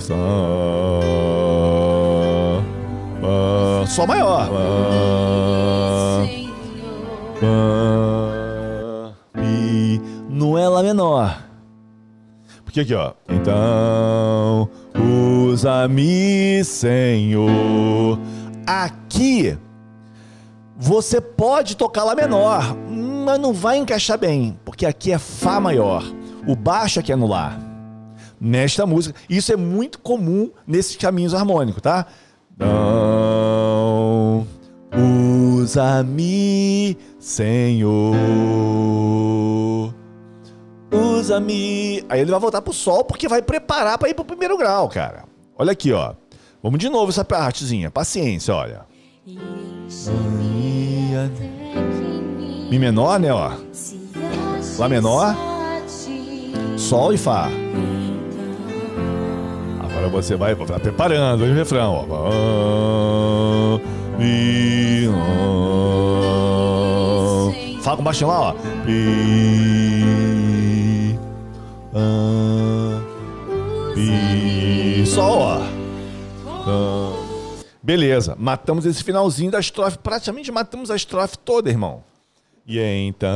[3.86, 4.50] Sol maior.
[9.36, 10.02] Mi.
[10.30, 11.38] Não é Lá menor.
[12.64, 13.12] Porque aqui, ó.
[13.30, 14.70] Então.
[15.56, 18.20] Usa-me, Senhor.
[18.68, 19.58] Aqui
[20.76, 22.76] você pode tocar Lá menor,
[23.26, 26.04] mas não vai encaixar bem, porque aqui é Fá maior.
[26.46, 27.58] O baixo aqui é no Lá.
[28.38, 29.18] Nesta música.
[29.30, 32.06] Isso é muito comum nesses caminhos harmônicos, tá?
[32.58, 34.46] Não
[35.64, 38.14] usa-me, Senhor.
[40.92, 42.04] Usa-me.
[42.10, 45.34] Aí ele vai voltar pro sol porque vai preparar para ir pro primeiro grau, cara.
[45.58, 46.14] Olha aqui, ó.
[46.62, 47.90] Vamos de novo essa partezinha.
[47.92, 48.86] Paciência, olha.
[52.70, 53.52] Mi menor, né, ó.
[54.78, 55.36] Lá menor.
[56.78, 57.50] Sol e Fá.
[59.80, 63.80] Agora você vai, vai preparando o refrão, ó.
[64.18, 65.10] Mi.
[67.82, 68.56] Fá com baixinho lá, ó.
[68.86, 70.06] Mi,
[71.94, 73.00] ah,
[73.96, 74.55] mi,
[75.16, 75.60] Sol, ó.
[77.82, 79.98] Beleza, matamos esse finalzinho da estrofe.
[79.98, 82.04] Praticamente matamos a estrofe toda, irmão.
[82.68, 83.30] E então.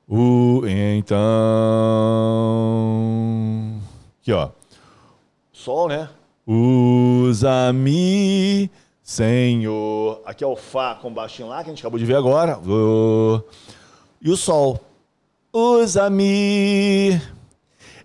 [0.08, 1.18] o então.
[4.22, 4.48] Aqui, ó.
[5.52, 6.08] Sol, né?
[6.46, 7.90] Usa-me,
[9.02, 10.22] Senhor.
[10.24, 12.58] Aqui é o Fá com baixinho lá, que a gente acabou de ver agora.
[14.22, 14.80] E o Sol.
[15.52, 17.20] Usa-me.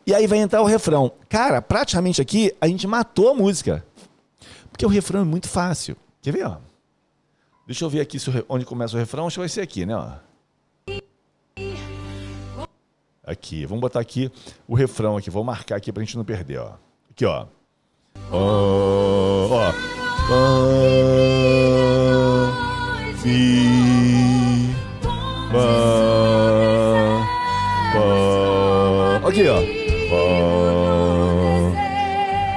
[0.05, 1.12] E aí vai entrar o refrão.
[1.29, 3.86] Cara, praticamente aqui a gente matou a música.
[4.69, 5.95] Porque o refrão é muito fácil.
[6.21, 6.57] Quer ver, ó?
[7.65, 9.27] Deixa eu ver aqui onde começa o refrão.
[9.27, 9.95] Acho que vai ser aqui, né?
[9.95, 10.12] Ó.
[13.25, 13.65] Aqui.
[13.65, 14.31] Vamos botar aqui
[14.67, 15.29] o refrão aqui.
[15.29, 16.73] Vou marcar aqui pra gente não perder, ó.
[17.12, 17.45] Aqui, ó.
[18.31, 19.67] Ó.
[29.38, 29.62] Aqui, ó.
[30.10, 30.17] Pá,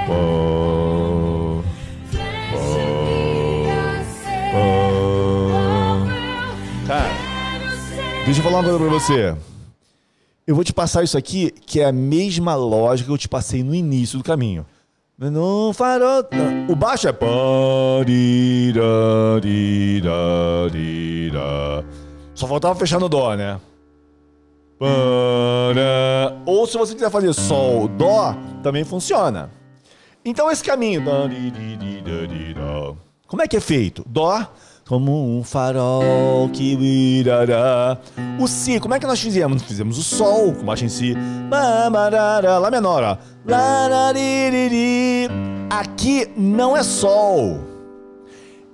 [0.07, 0.15] pá,
[4.55, 4.65] pá.
[6.87, 9.37] Cara, deixa eu falar uma coisa pra você.
[10.47, 13.63] Eu vou te passar isso aqui, que é a mesma lógica que eu te passei
[13.63, 14.65] no início do caminho.
[15.19, 16.25] No farol.
[16.67, 17.13] O baixo é.
[22.35, 23.61] Só faltava fechar no dó, né?
[26.47, 29.51] Ou se você quiser fazer sol, dó, também funciona.
[30.25, 31.03] Então esse caminho.
[33.27, 34.05] Como é que é feito?
[34.09, 34.45] Dó,
[34.89, 37.99] como um farol que virará.
[38.41, 39.63] O si, como é que nós fizemos?
[39.63, 41.15] Fizemos o sol, com baixo em si.
[41.51, 43.19] Lá menor, ó.
[45.71, 47.61] Aqui não é sol.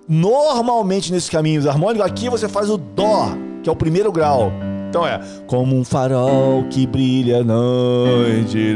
[0.08, 3.28] Normalmente nesses caminhos harmônicos, aqui você faz o dó,
[3.62, 4.50] que é o primeiro grau.
[4.88, 8.74] Então é como um farol que brilha à noite.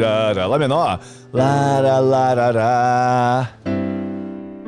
[0.48, 1.00] Lá menor.
[1.32, 3.48] Lara, larará.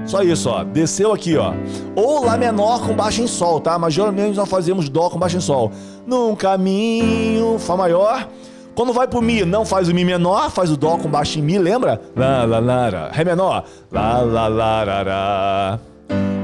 [0.05, 0.65] Só isso, ó.
[0.65, 1.53] Desceu aqui, ó.
[1.95, 3.79] Ou Lá menor com baixo em Sol, tá?
[3.79, 5.71] Mas geralmente nós fazemos Dó com baixo em Sol.
[6.07, 8.29] Num caminho, Fá maior.
[8.75, 11.43] Quando vai pro Mi, não faz o Mi menor, faz o Dó com baixo em
[11.43, 12.01] Mi, lembra?
[12.17, 13.11] Lá, lá, lara.
[13.13, 13.65] Ré menor.
[13.91, 15.79] Lá, lá, larará.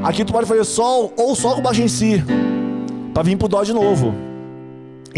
[0.03, 2.23] Aqui tu pode fazer Sol ou Sol com baixo em Si.
[3.15, 4.15] Pra vir pro Dó de novo.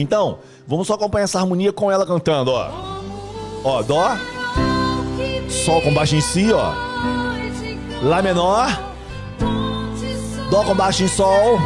[0.01, 2.71] Então, vamos só acompanhar essa harmonia com ela cantando, ó.
[3.63, 4.17] Ó, Dó.
[5.49, 6.73] Sol com baixo em Si, ó.
[8.03, 8.69] Lá menor.
[10.51, 11.59] Dó com baixo em Sol.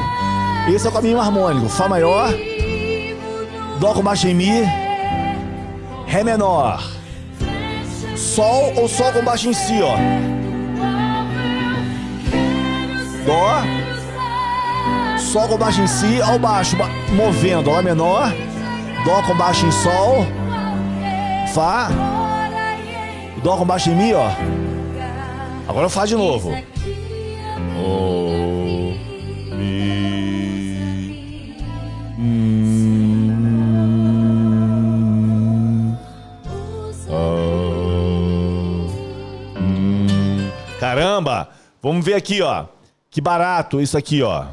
[0.68, 1.68] Esse é o caminho harmônico.
[1.68, 2.28] Fá maior.
[3.78, 4.64] Dó com baixo em Mi.
[6.06, 6.82] Ré menor.
[8.16, 9.94] Sol ou Sol com baixo em Si, ó.
[13.24, 13.83] Dó.
[15.18, 17.70] Sol com baixo em Si, ao baixo, ba- movendo.
[17.70, 18.32] Lá menor.
[19.04, 20.26] Dó com baixo em Sol.
[21.54, 21.88] Fá.
[23.42, 24.28] Dó com baixo em Mi, ó.
[25.68, 26.50] Agora Fá de novo.
[29.56, 30.24] Mi.
[40.80, 41.48] Caramba!
[41.82, 42.66] Vamos ver aqui, ó.
[43.10, 44.46] Que barato isso aqui, ó.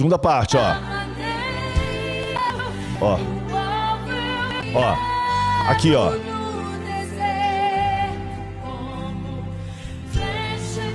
[0.00, 0.76] Segunda parte, ó.
[3.02, 3.18] Ó.
[4.74, 4.96] Ó.
[5.70, 6.12] Aqui, ó.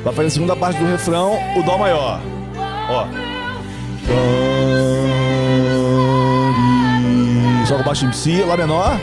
[0.03, 2.20] Vai fazer a segunda parte do refrão, o Dó maior.
[2.89, 3.06] Ó.
[7.68, 8.99] Sol com baixo em Si, Lá menor.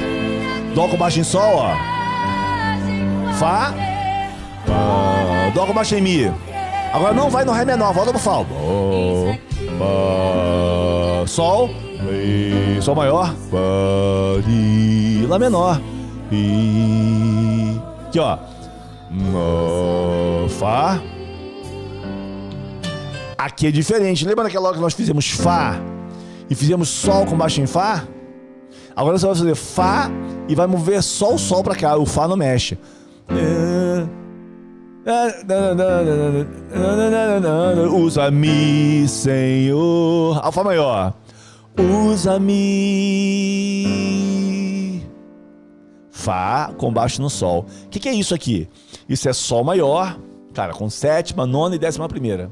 [0.75, 1.77] Dó com baixo em Sol, ó.
[3.35, 3.73] Fá.
[5.55, 6.33] Dó com baixo em Mi.
[6.93, 8.33] Agora não vai no Ré menor, volta pro Fá.
[8.33, 9.12] Dó,
[9.79, 11.71] Fá, Sol.
[12.09, 13.35] Rei, Sol maior.
[13.51, 15.81] Fá, Ri, Lá menor.
[16.31, 17.81] Ri.
[18.09, 18.39] Aqui, ó.
[19.11, 21.01] Nó, Fá.
[23.39, 24.25] Aqui é diferente.
[24.25, 25.81] Lembra daquela hora que nós fizemos Fá
[26.49, 28.05] e fizemos Sol com baixo em Fá?
[28.95, 30.11] Agora você vai fazer Fá
[30.49, 31.97] e vai mover só o Sol pra cá.
[31.97, 32.79] O Fá não mexe.
[37.93, 40.41] Usa-me, Senhor.
[40.43, 41.15] A Fá maior.
[42.09, 42.53] Usa-me.
[46.11, 47.67] Fá com baixo no Sol.
[47.85, 48.69] O que, que é isso aqui?
[49.09, 50.17] Isso é Sol maior,
[50.55, 52.49] cara, com sétima, nona e décima primeira.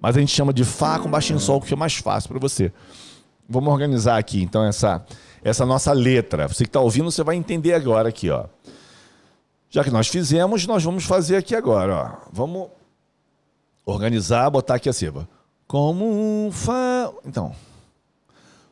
[0.00, 2.38] Mas a gente chama de Fá com baixo em Sol, que é mais fácil para
[2.38, 2.72] você.
[3.48, 5.04] Vamos organizar aqui, então, essa,
[5.42, 6.46] essa nossa letra.
[6.46, 8.44] Você que está ouvindo, você vai entender agora aqui, ó.
[9.70, 12.28] Já que nós fizemos, nós vamos fazer aqui agora, ó.
[12.32, 12.68] Vamos
[13.86, 15.28] organizar, botar aqui a ceba.
[15.68, 17.12] Como um fá...
[17.24, 17.54] Então.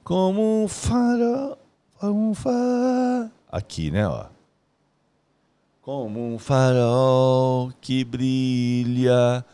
[0.03, 1.57] Como um farol...
[2.03, 3.31] Um fá...
[3.51, 4.27] Aqui, né, ó.
[5.81, 9.45] Como um farol que brilha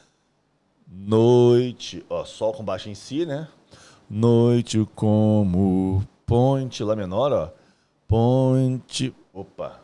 [0.89, 3.49] noite, ó, sol com baixo em si, né?
[4.09, 7.53] Noite como ponte lá menor, ó.
[8.09, 9.81] Ponte, opa,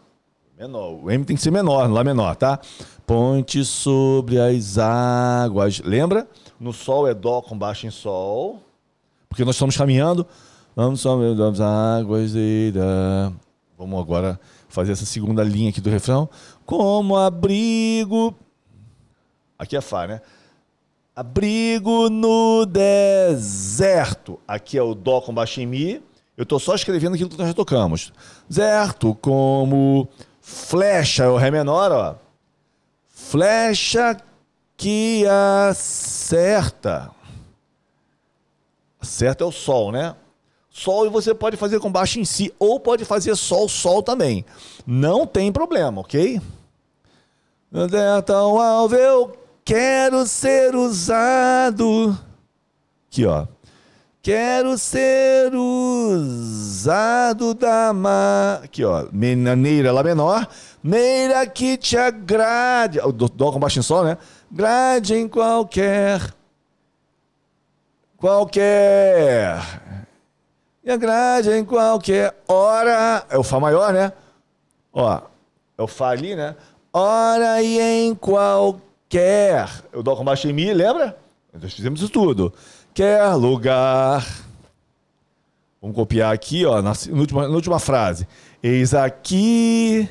[0.61, 1.02] menor.
[1.02, 2.61] O M tem que ser menor, lá menor, tá?
[3.06, 5.80] Ponte sobre as águas.
[5.80, 6.28] Lembra?
[6.58, 8.61] No sol é dó com baixo em sol.
[9.26, 10.26] Porque nós estamos caminhando.
[10.76, 13.32] Vamos sobre as águas e da...
[13.78, 14.38] Vamos agora
[14.68, 16.28] fazer essa segunda linha aqui do refrão.
[16.66, 18.34] Como abrigo.
[19.58, 20.20] Aqui é Fá, né?
[21.16, 24.38] Abrigo no deserto.
[24.46, 26.02] Aqui é o Dó com baixo em Mi.
[26.36, 28.12] Eu estou só escrevendo aquilo que nós já tocamos.
[28.52, 30.06] Zerto como
[30.51, 32.14] flecha, o Ré menor, ó.
[33.09, 34.16] Flecha
[34.76, 35.24] que
[35.68, 37.11] acerta.
[39.01, 40.14] Acerta é o Sol, né?
[40.70, 44.44] Sol e você pode fazer com baixo em si, ou pode fazer Sol, Sol também.
[44.86, 46.40] Não tem problema, ok?
[47.72, 52.18] Então, alvo, eu quero ser usado.
[53.09, 53.46] Aqui, ó.
[54.23, 56.95] Quero ser usado
[57.55, 58.61] da ma...
[58.62, 59.07] Aqui, ó.
[59.11, 60.47] Neira lá menor.
[60.83, 63.01] Neira que te agrade.
[63.01, 64.18] O dó com baixo em sol, né?
[64.51, 66.35] Grade em qualquer.
[68.18, 69.59] Qualquer.
[70.85, 73.25] E agrade em qualquer hora.
[73.31, 74.12] É o Fá maior, né?
[74.93, 75.18] Ó.
[75.79, 76.57] É o Fá ali, né?
[76.93, 79.66] Hora e em qualquer.
[79.91, 81.16] Eu dou com baixo em Mi, lembra?
[81.55, 82.53] Nós fizemos isso tudo.
[83.01, 84.26] Quer lugar.
[85.80, 88.28] Vamos copiar aqui, ó, na, na, última, na última frase.
[88.62, 90.07] Eis aqui.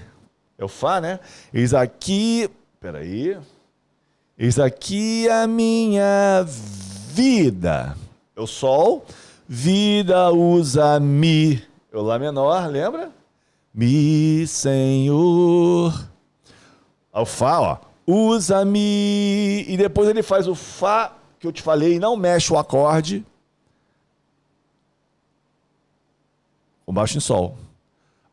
[0.57, 1.19] É o Fá, né?
[1.53, 2.49] Eis aqui.
[2.81, 3.37] Peraí.
[4.35, 6.43] Eis aqui a minha
[7.13, 7.95] vida.
[8.35, 9.05] É o Sol.
[9.47, 11.61] Vida usa Mi.
[11.93, 13.11] É o Lá menor, lembra?
[13.71, 15.93] Mi, Senhor.
[17.13, 17.77] O Fá, ó.
[18.07, 19.63] Usa-me.
[19.67, 23.25] E depois ele faz o Fá que eu te falei, não mexe o acorde.
[26.85, 27.57] O baixo em Sol.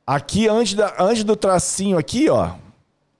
[0.06, 2.54] Aqui, antes, da, antes do tracinho aqui, ó,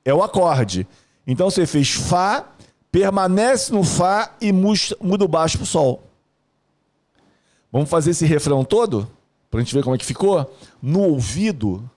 [0.05, 0.87] é o acorde.
[1.27, 2.47] Então você fez Fá,
[2.91, 6.03] permanece no Fá e muda o baixo pro Sol.
[7.71, 9.11] Vamos fazer esse refrão todo?
[9.51, 10.51] Pra gente ver como é que ficou?
[10.81, 11.89] No ouvido,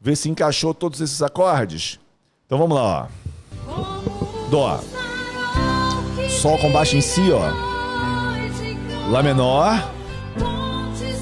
[0.00, 1.98] ver se encaixou todos esses acordes.
[2.46, 3.08] Então vamos lá,
[3.66, 4.48] ó.
[4.50, 4.80] Dó.
[6.44, 7.40] Sol com baixo em Si, ó.
[9.10, 9.82] Lá menor.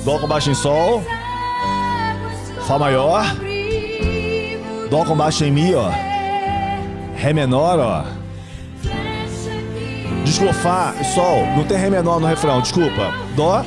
[0.05, 1.01] Dó com baixo em Sol.
[2.67, 3.25] Fá maior.
[4.91, 5.91] Dó com baixo em Mi, ó.
[7.15, 8.05] Ré menor, ó.
[10.25, 11.47] Desculpa, Fá, Sol.
[11.57, 13.15] Não tem Ré menor no refrão, desculpa.
[13.37, 13.65] Dó.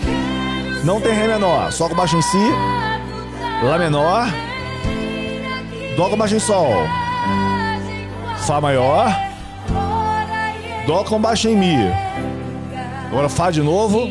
[0.84, 1.72] Não tem Ré menor.
[1.72, 2.52] Sol com baixo em Si.
[3.64, 4.28] Lá menor.
[5.96, 6.86] Dó com baixo em Sol.
[8.40, 9.35] Fá maior.
[10.86, 11.76] Dó com baixo em Mi.
[13.10, 14.08] Agora Fá de novo.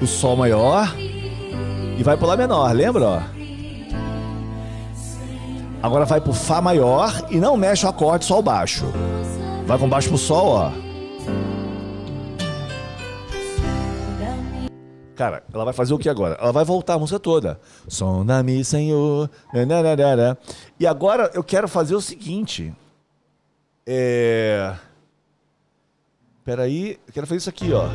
[0.00, 0.94] O Sol maior.
[1.96, 3.24] E vai pro Lá menor, lembra?
[5.82, 8.84] Agora vai pro Fá maior e não mexe o acorde Sol baixo.
[9.66, 10.72] Vai com baixo pro Sol, ó.
[15.16, 16.36] Cara, ela vai fazer o que agora?
[16.40, 17.60] Ela vai voltar a música toda.
[17.88, 19.30] Sonda-me, Senhor.
[19.54, 20.38] Nananara.
[20.78, 22.74] E agora eu quero fazer o seguinte.
[23.86, 24.74] É.
[26.44, 27.88] Peraí, eu quero fazer isso aqui, ó.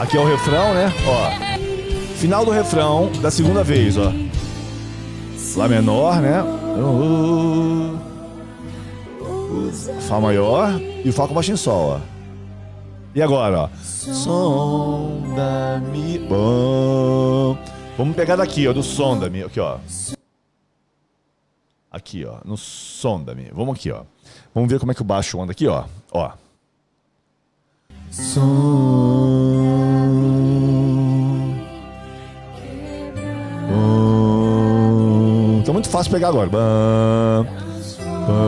[0.00, 0.92] Aqui é o refrão, né?
[1.06, 2.14] Ó.
[2.16, 4.12] Final do refrão da segunda vez, ó.
[5.56, 6.42] Lá menor, né?
[6.42, 7.98] Uh,
[10.08, 12.00] Fá maior e o Fá com baixo em Sol, ó.
[13.14, 13.68] E agora, ó.
[13.82, 16.18] Som da Mi.
[16.28, 17.56] Bom.
[17.98, 19.42] Vamos pegar daqui, ó, do som da Mi.
[19.42, 19.78] Aqui, ó.
[21.90, 23.50] Aqui, ó, no som da Mi.
[23.52, 24.02] Vamos aqui, ó.
[24.54, 25.84] Vamos ver como é que o baixo anda aqui, ó.
[26.12, 26.30] Ó.
[28.12, 29.58] Som.
[35.66, 36.48] Tá muito fácil pegar agora.
[36.48, 37.46] Bam,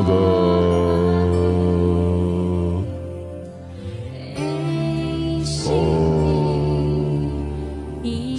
[0.07, 0.41] bam.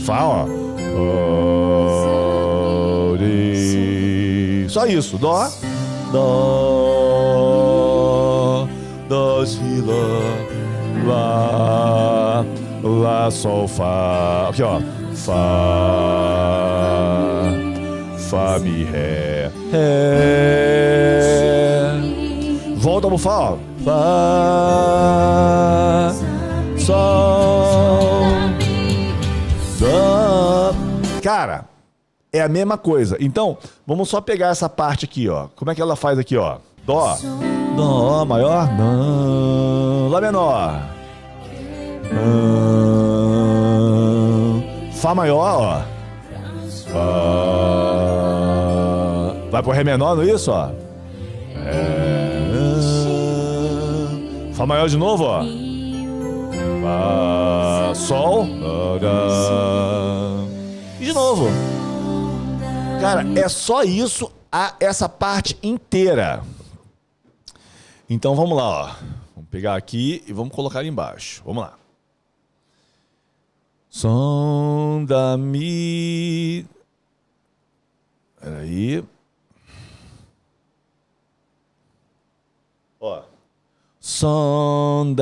[0.05, 0.61] Fá, ó.
[4.72, 5.18] Só isso.
[5.18, 5.49] Dó.
[6.14, 6.22] Dó.
[9.10, 9.84] Dó, si.
[11.06, 12.45] Lá.
[12.82, 14.47] Lá, sol, fá.
[14.49, 14.80] Aqui, ó.
[15.14, 15.34] Fá.
[18.30, 19.52] Fá, mi, ré.
[19.72, 21.12] Ré.
[22.78, 23.58] Volta pro Fá, ó.
[23.84, 23.91] Fá.
[26.78, 27.41] Sol.
[32.34, 33.18] É a mesma coisa.
[33.20, 35.48] Então, vamos só pegar essa parte aqui, ó.
[35.56, 36.58] Como é que ela faz aqui, ó?
[36.86, 37.18] Dó.
[37.76, 38.72] Dó maior.
[38.74, 40.08] Não.
[40.10, 40.82] Lá menor.
[44.94, 45.82] Fá maior, ó.
[46.92, 47.00] Fá.
[49.52, 50.70] Vai pro Ré menor, não é isso, ó?
[51.66, 52.32] É.
[54.54, 55.44] Fá maior de novo, ó.
[56.82, 58.48] Fá, sol.
[61.00, 61.70] E de novo.
[63.02, 66.43] Cara, é só isso, a, essa parte inteira.
[68.08, 68.95] Então vamos lá, ó.
[69.36, 71.41] Vamos pegar aqui e vamos colocar embaixo.
[71.43, 71.74] Vamos lá.
[73.89, 76.66] Som da mi.
[78.39, 79.04] Peraí.
[82.99, 83.24] Ó.
[83.99, 85.16] Som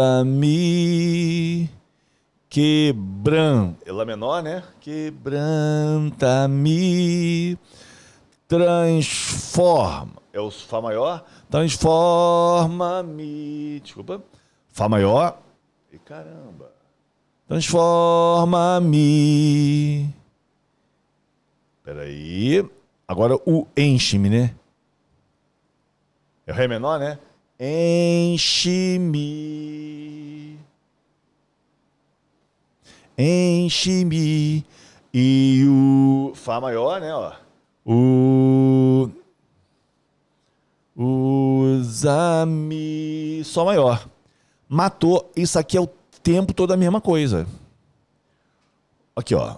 [2.49, 3.83] Quebranta.
[3.85, 4.63] É Lá menor, né?
[4.81, 7.59] Quebranta-me.
[8.47, 10.13] Transforma.
[10.33, 11.23] É o Fá maior?
[11.49, 13.79] Transforma-me.
[13.81, 14.23] Desculpa.
[14.69, 15.39] Fá maior.
[15.93, 16.71] E caramba.
[17.47, 20.09] Transforma-me.
[21.83, 22.67] Peraí.
[23.07, 24.55] Agora o enche-me, né?
[26.47, 27.19] É o Ré menor, né?
[27.59, 29.19] Enche-me.
[33.21, 34.65] Enche-me.
[35.13, 37.13] E o Fá maior, né?
[37.13, 37.33] Ó.
[37.85, 39.09] O.
[41.75, 42.83] Usa-me.
[43.43, 44.07] Sol maior.
[44.69, 45.29] Matou.
[45.35, 45.89] Isso aqui é o
[46.23, 47.45] tempo todo a mesma coisa.
[49.13, 49.57] Aqui, ó.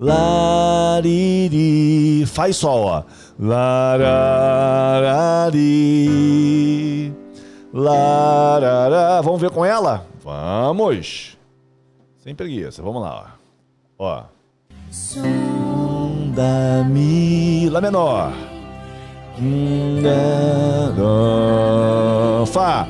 [0.00, 1.60] Lariri.
[2.26, 3.02] Faz sol, ó.
[3.38, 4.32] Lararari.
[7.72, 9.20] Larará.
[9.20, 10.06] Vamos ver com ela?
[10.24, 11.36] Vamos.
[12.16, 12.82] Sem preguiça.
[12.82, 13.36] Vamos lá,
[13.98, 14.04] ó.
[14.04, 14.24] Ó.
[16.34, 17.68] Da mi.
[17.68, 18.32] Lá menor.
[20.02, 20.92] Da,
[22.46, 22.86] Fá.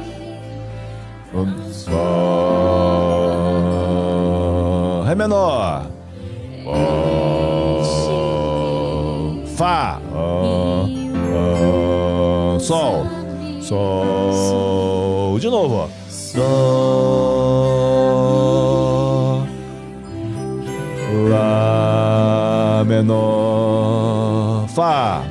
[5.07, 5.89] Ré menor.
[12.71, 13.03] Sol.
[13.61, 15.41] Sol.
[15.41, 15.89] De novo, ó.
[16.37, 16.47] Dó.
[21.31, 24.68] Lá menor.
[24.68, 25.25] Fá.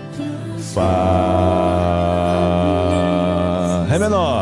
[0.74, 0.84] Fá.
[3.90, 4.39] Ré menor.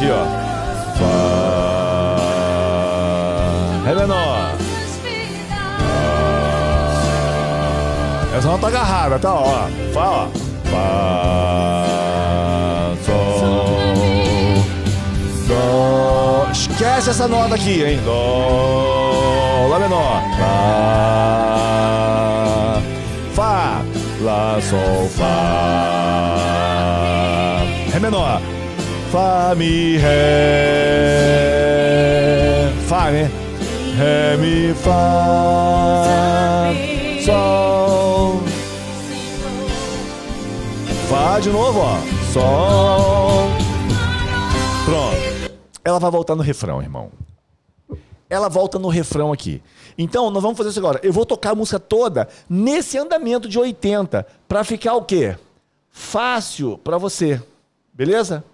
[0.00, 0.24] Aqui, ó.
[0.96, 1.04] Fá.
[3.84, 4.56] Ré menor.
[8.36, 9.34] Essa nota tá agarrada, tá?
[9.34, 9.68] Ó.
[9.92, 10.28] Fá, ó.
[10.70, 11.84] Fá.
[13.04, 13.80] Sol.
[15.46, 16.46] Dó.
[16.50, 18.00] Esquece essa nota aqui, hein?
[18.04, 19.66] Dó.
[19.68, 20.22] Lá menor.
[20.40, 21.60] Lá.
[23.34, 23.82] Fá.
[24.22, 26.00] Lá, sol, Fá.
[27.92, 28.40] Ré menor.
[29.10, 30.12] Fá, mi, Ré.
[32.86, 33.28] Fá, né?
[33.96, 36.04] Ré, mi, Fá.
[37.24, 38.40] Sol.
[41.08, 41.96] Fá Fá de novo, ó.
[42.32, 43.48] Sol.
[44.84, 45.16] Pronto.
[45.84, 47.10] Ela vai voltar no refrão, irmão.
[48.28, 49.60] Ela volta no refrão aqui.
[49.98, 51.00] Então, nós vamos fazer isso agora.
[51.02, 55.36] Eu vou tocar a música toda nesse andamento de 80 para ficar o quê?
[55.90, 57.42] Fácil para você.
[57.92, 58.44] Beleza?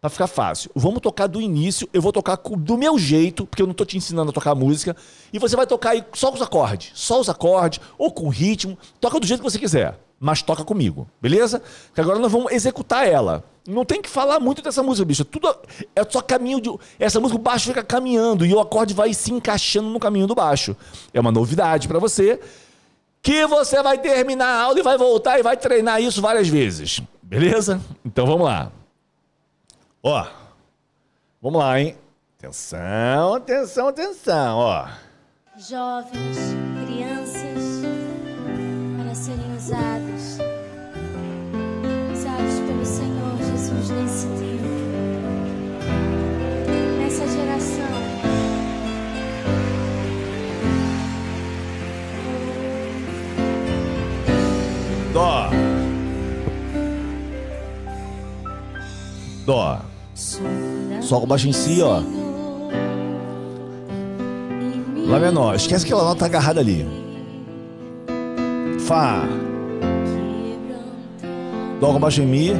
[0.00, 0.70] Pra ficar fácil.
[0.74, 3.98] Vamos tocar do início, eu vou tocar do meu jeito, porque eu não tô te
[3.98, 4.96] ensinando a tocar música,
[5.30, 9.20] e você vai tocar aí só os acordes, só os acordes, ou com ritmo, toca
[9.20, 11.62] do jeito que você quiser, mas toca comigo, beleza?
[11.94, 13.44] Que agora nós vamos executar ela.
[13.68, 15.24] Não tem que falar muito dessa música, bicho.
[15.24, 15.54] Tudo
[15.94, 16.70] é só caminho de.
[16.98, 20.34] Essa música o baixo fica caminhando e o acorde vai se encaixando no caminho do
[20.34, 20.74] baixo.
[21.12, 22.40] É uma novidade pra você
[23.22, 27.02] que você vai terminar a aula e vai voltar e vai treinar isso várias vezes.
[27.22, 27.80] Beleza?
[28.04, 28.72] Então vamos lá.
[30.02, 30.26] Ó.
[31.42, 31.96] Vamos lá, hein?
[32.38, 34.88] Atenção, atenção, atenção, ó.
[35.58, 36.38] Jovens,
[36.86, 37.82] crianças,
[38.96, 40.38] para serem usados,
[42.12, 44.68] usados pelo Senhor Jesus nesse tempo,
[46.98, 47.90] nessa geração.
[55.12, 55.50] Dó.
[59.44, 59.89] Dó.
[60.14, 62.02] Sol com baixo em si, ó.
[65.06, 65.56] Lá menor.
[65.56, 66.86] Esquece que ela nota tá agarrada ali.
[68.80, 69.24] Fá.
[71.80, 72.52] Dó com baixo em Mi.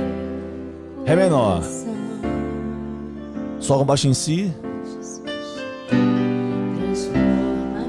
[1.05, 1.63] Ré menor.
[3.59, 4.53] Sol com baixo em Si.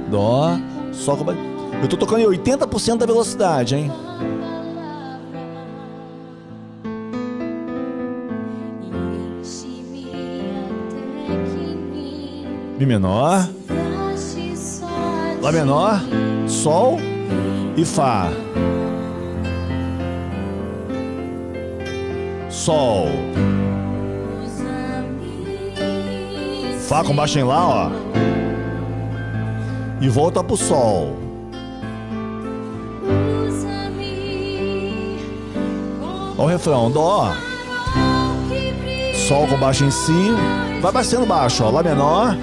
[0.10, 0.58] Dó.
[0.92, 1.40] Sol com baixo.
[1.82, 3.92] Eu tô tocando em 80% da velocidade, hein?
[12.82, 13.48] Mi menor.
[15.40, 16.02] Lá menor.
[16.48, 16.98] Sol
[17.78, 18.28] e Fá.
[22.50, 23.06] Sol.
[26.88, 27.92] Fá com baixo em Lá, ó.
[30.02, 31.16] E volta pro Sol.
[36.36, 36.90] Ó o refrão.
[36.90, 37.32] Dó.
[39.28, 40.32] Sol com baixo em Si.
[40.82, 41.70] Vai baixando baixo, ó.
[41.70, 42.36] Lá menor.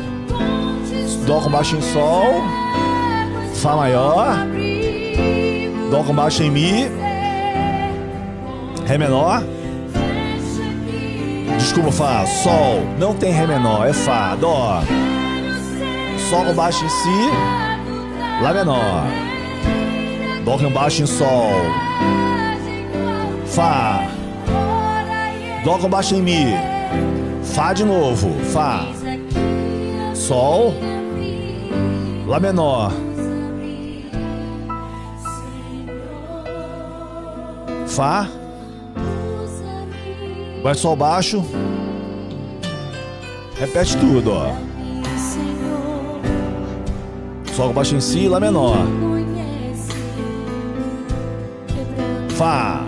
[1.28, 2.42] Dó com baixo em Sol.
[3.56, 4.34] Fá maior.
[5.90, 6.90] Dó com baixo em Mi.
[8.86, 9.42] Ré menor.
[11.58, 12.24] Desculpa, Fá.
[12.24, 12.82] Sol.
[12.98, 13.86] Não tem Ré menor.
[13.86, 14.34] É Fá.
[14.36, 14.80] Dó.
[16.30, 17.30] Sol com baixo em Si.
[18.42, 19.04] Lá menor.
[20.46, 21.52] Dó com baixo em Sol.
[23.44, 24.02] Fá.
[25.62, 26.46] Dó com baixo em Mi.
[27.42, 28.32] Fá de novo.
[28.50, 28.86] Fá.
[30.14, 30.72] Sol.
[32.28, 32.92] Lá menor.
[37.86, 38.28] Fá.
[40.62, 41.42] Vai sol baixo.
[43.58, 44.52] Repete tudo, ó.
[47.54, 48.76] Sol baixo em si, Lá menor.
[52.36, 52.84] Fá.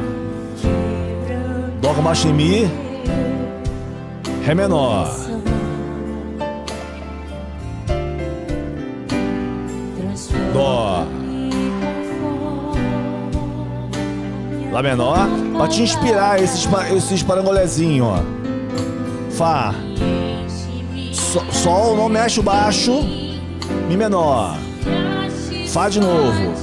[1.80, 2.70] Dó baixo em Mi.
[4.44, 5.19] Ré menor.
[14.80, 15.28] Lá menor.
[15.58, 16.66] Pra te inspirar esses,
[16.96, 18.22] esses parangolezinhos, ó.
[19.30, 19.74] Fá.
[21.12, 23.02] So- sol, não mexe o baixo.
[23.88, 24.56] Mi menor.
[25.68, 26.54] Fá de novo.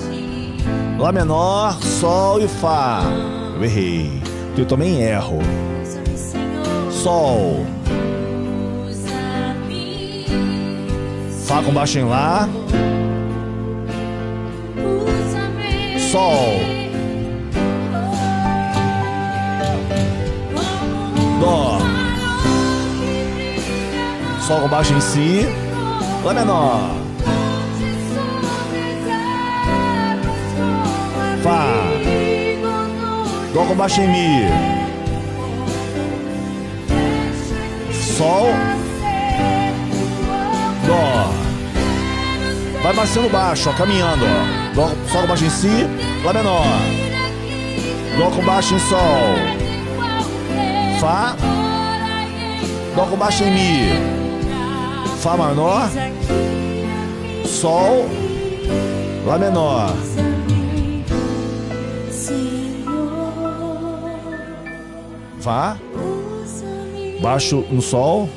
[0.97, 3.03] Lá menor, Sol e Fá.
[3.55, 4.19] Eu errei.
[4.57, 5.37] Eu também erro.
[6.89, 7.67] Sol.
[11.45, 12.49] Fá com baixo em Lá.
[16.11, 16.76] Sol.
[21.39, 21.79] Dó.
[24.41, 25.47] Sol com baixo em Si.
[26.23, 26.89] Lá menor.
[31.43, 31.65] Fá.
[33.53, 34.47] Dó com baixo em Mi.
[38.17, 38.47] Sol.
[40.85, 41.31] Dó.
[42.81, 44.75] Vai baixando baixo, ó, caminhando, ó.
[44.75, 45.87] Dó, sol com baixo em Si.
[46.23, 46.65] Lá menor.
[48.17, 49.56] Dó com baixo em Sol.
[50.99, 51.35] Fá.
[52.95, 54.17] Dó com baixo em Mi.
[55.19, 55.89] Fá menor.
[57.45, 58.05] Sol.
[59.25, 59.93] Lá menor.
[65.39, 65.77] Fá.
[67.21, 68.27] Baixo no Sol.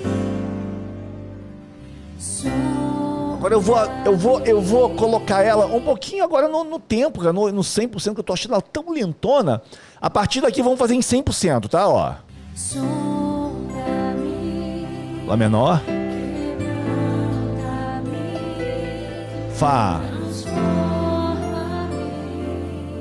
[3.35, 7.23] Agora eu vou, eu vou, eu vou colocar ela um pouquinho agora no, no tempo,
[7.33, 9.63] no, no 100%, que eu tô achando ela tão lentona.
[9.99, 11.89] A partir daqui vamos fazer em 100%, tá?
[11.89, 12.30] Ó.
[15.27, 15.81] Lá menor.
[19.55, 20.01] Fá.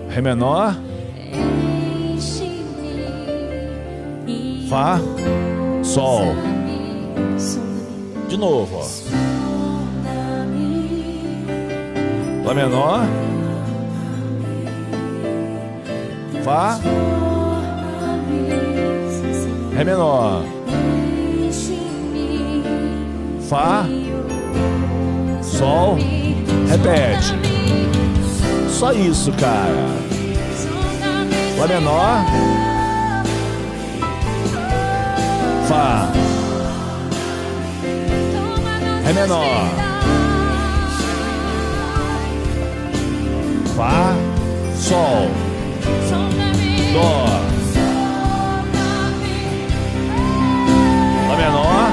[0.10, 0.76] Ré menor.
[4.70, 5.00] Fá.
[5.84, 6.36] Sol.
[8.28, 8.86] De novo, ó.
[12.46, 13.00] Lá menor.
[16.44, 16.80] Fá.
[19.80, 20.44] Ré menor.
[23.48, 23.86] Fá.
[25.42, 25.98] Sol.
[26.68, 27.34] Repete.
[28.70, 29.88] Só isso, cara.
[31.58, 32.26] Lá menor.
[35.70, 36.12] Fá.
[39.06, 39.70] Ré menor.
[43.78, 44.14] Fá.
[44.76, 45.32] Sol.
[46.92, 47.49] Dó.
[51.40, 51.92] Menor.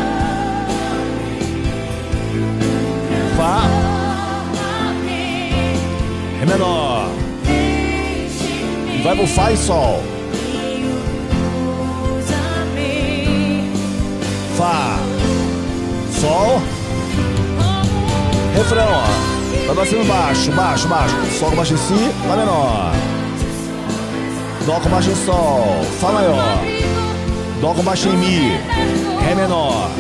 [3.37, 3.63] Fá.
[6.41, 7.09] Ré menor.
[7.47, 10.03] E vai pro Fá e Sol.
[14.57, 14.99] Fá.
[16.21, 16.63] Sol.
[18.55, 19.67] Refrão, ó.
[19.67, 21.15] Vai pra cima baixo, baixo, baixo.
[21.39, 22.93] Sol com baixo em si, Lá menor.
[24.65, 25.85] Dó com baixo em Sol.
[26.01, 26.59] Fá maior.
[27.61, 28.96] Dó com baixo em Mi.
[29.27, 29.91] Ré menor.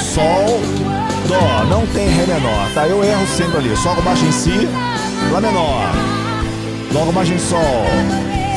[0.00, 0.60] Sol.
[1.26, 1.64] Dó.
[1.68, 2.86] Não tem Ré menor, tá?
[2.86, 3.76] Eu erro sempre ali.
[3.76, 4.68] Sol com baixo em Si.
[5.32, 5.92] Lá menor.
[6.92, 7.84] Dó com baixo em Sol.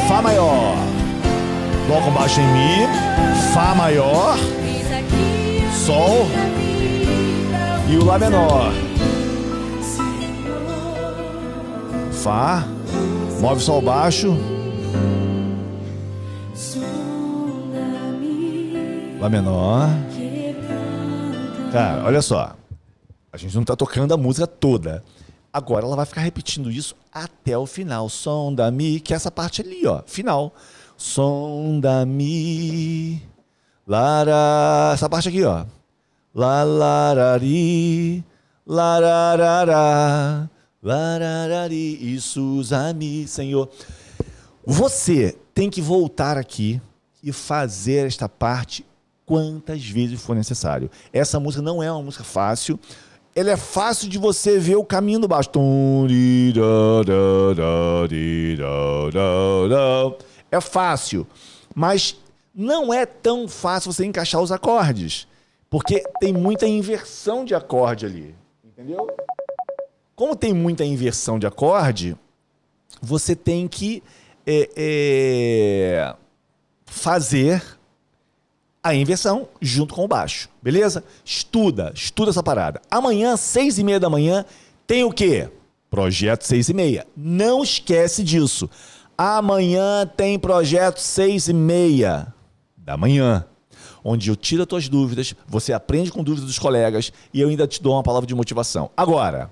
[0.08, 0.76] Fá maior.
[1.88, 2.88] Dó com baixo em Mi.
[3.56, 4.38] Fá maior.
[5.84, 6.28] Sol.
[7.90, 8.72] E o Lá menor.
[12.12, 12.64] Fá.
[13.42, 14.61] Move Sol baixo.
[19.22, 19.88] Lá menor.
[21.72, 22.56] Cara, olha só.
[23.32, 25.04] A gente não tá tocando a música toda.
[25.54, 28.10] Agora ela vai ficar repetindo isso até o final.
[28.10, 30.02] Som da mi, que é essa parte ali, ó.
[30.08, 30.52] Final.
[30.98, 33.22] Som da mi.
[33.86, 34.92] Lara.
[34.96, 35.66] Essa parte aqui, ó.
[36.34, 38.26] La larari.
[38.66, 40.50] Lararara.
[40.82, 42.16] Lararari.
[42.16, 43.70] Isso usa-me, Senhor.
[44.66, 46.82] Você tem que voltar aqui
[47.24, 48.84] e fazer esta parte
[49.32, 50.92] quantas vezes for necessário.
[51.14, 52.78] Essa música não é uma música fácil.
[53.34, 55.50] Ela é fácil de você ver o caminho do baixo.
[60.52, 61.26] É fácil,
[61.74, 62.18] mas
[62.54, 65.30] não é tão fácil você encaixar os acordes,
[65.70, 69.08] porque tem muita inversão de acorde ali, entendeu?
[70.14, 72.18] Como tem muita inversão de acorde,
[73.02, 74.04] você tem que
[74.46, 76.16] é, é,
[76.86, 77.80] fazer
[78.84, 81.04] a inversão junto com o baixo, beleza?
[81.24, 82.82] Estuda, estuda essa parada.
[82.90, 84.44] Amanhã, seis e meia da manhã,
[84.88, 85.50] tem o quê?
[85.90, 87.06] Projeto seis e meia.
[87.16, 88.70] Não esquece disso.
[89.18, 92.34] Amanhã tem projeto seis e meia
[92.76, 93.46] da manhã,
[94.04, 97.68] onde eu tiro as tuas dúvidas, você aprende com dúvidas dos colegas e eu ainda
[97.68, 98.90] te dou uma palavra de motivação.
[98.98, 99.52] Agora,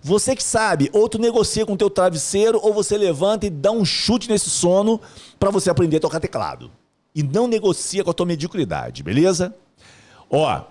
[0.00, 3.70] você que sabe, ou tu negocia com o teu travesseiro, ou você levanta e dá
[3.70, 5.00] um chute nesse sono
[5.38, 6.70] para você aprender a tocar teclado.
[7.14, 9.54] E não negocia com a tua mediocridade, beleza?
[10.28, 10.62] Ó,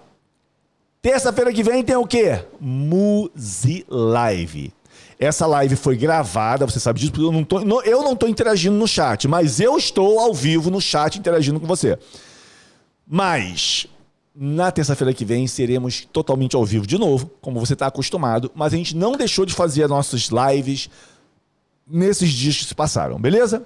[1.02, 2.44] terça-feira que vem tem o quê?
[2.60, 4.74] Muzi Live.
[5.20, 8.28] Essa live foi gravada, você sabe disso, porque eu não, tô, não- eu não tô
[8.28, 11.98] interagindo no chat, mas eu estou ao vivo no chat interagindo com você.
[13.08, 13.88] Mas
[14.36, 18.74] na terça-feira que vem seremos totalmente ao vivo de novo, como você está acostumado, mas
[18.74, 20.90] a gente não deixou de fazer as nossas lives
[21.88, 23.64] nesses dias que se passaram, beleza?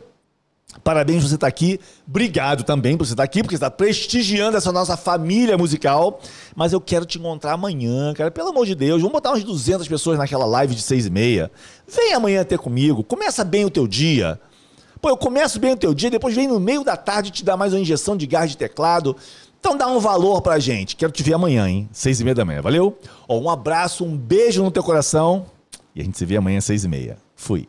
[0.83, 1.79] Parabéns por você estar aqui.
[2.07, 6.19] Obrigado também por você estar aqui, porque você está prestigiando essa nossa família musical.
[6.55, 8.31] Mas eu quero te encontrar amanhã, cara.
[8.31, 11.51] Pelo amor de Deus, vamos botar umas 200 pessoas naquela live de seis e meia.
[11.87, 13.03] Vem amanhã ter comigo.
[13.03, 14.39] Começa bem o teu dia.
[15.01, 17.55] Pô, eu começo bem o teu dia, depois vem no meio da tarde te dar
[17.55, 19.15] mais uma injeção de gás de teclado.
[19.59, 20.95] Então dá um valor pra gente.
[20.95, 21.89] Quero te ver amanhã, hein?
[21.91, 22.61] Seis e meia da manhã.
[22.61, 22.97] Valeu?
[23.27, 25.45] Ó, um abraço, um beijo no teu coração.
[25.93, 27.17] E a gente se vê amanhã às seis e meia.
[27.35, 27.67] Fui.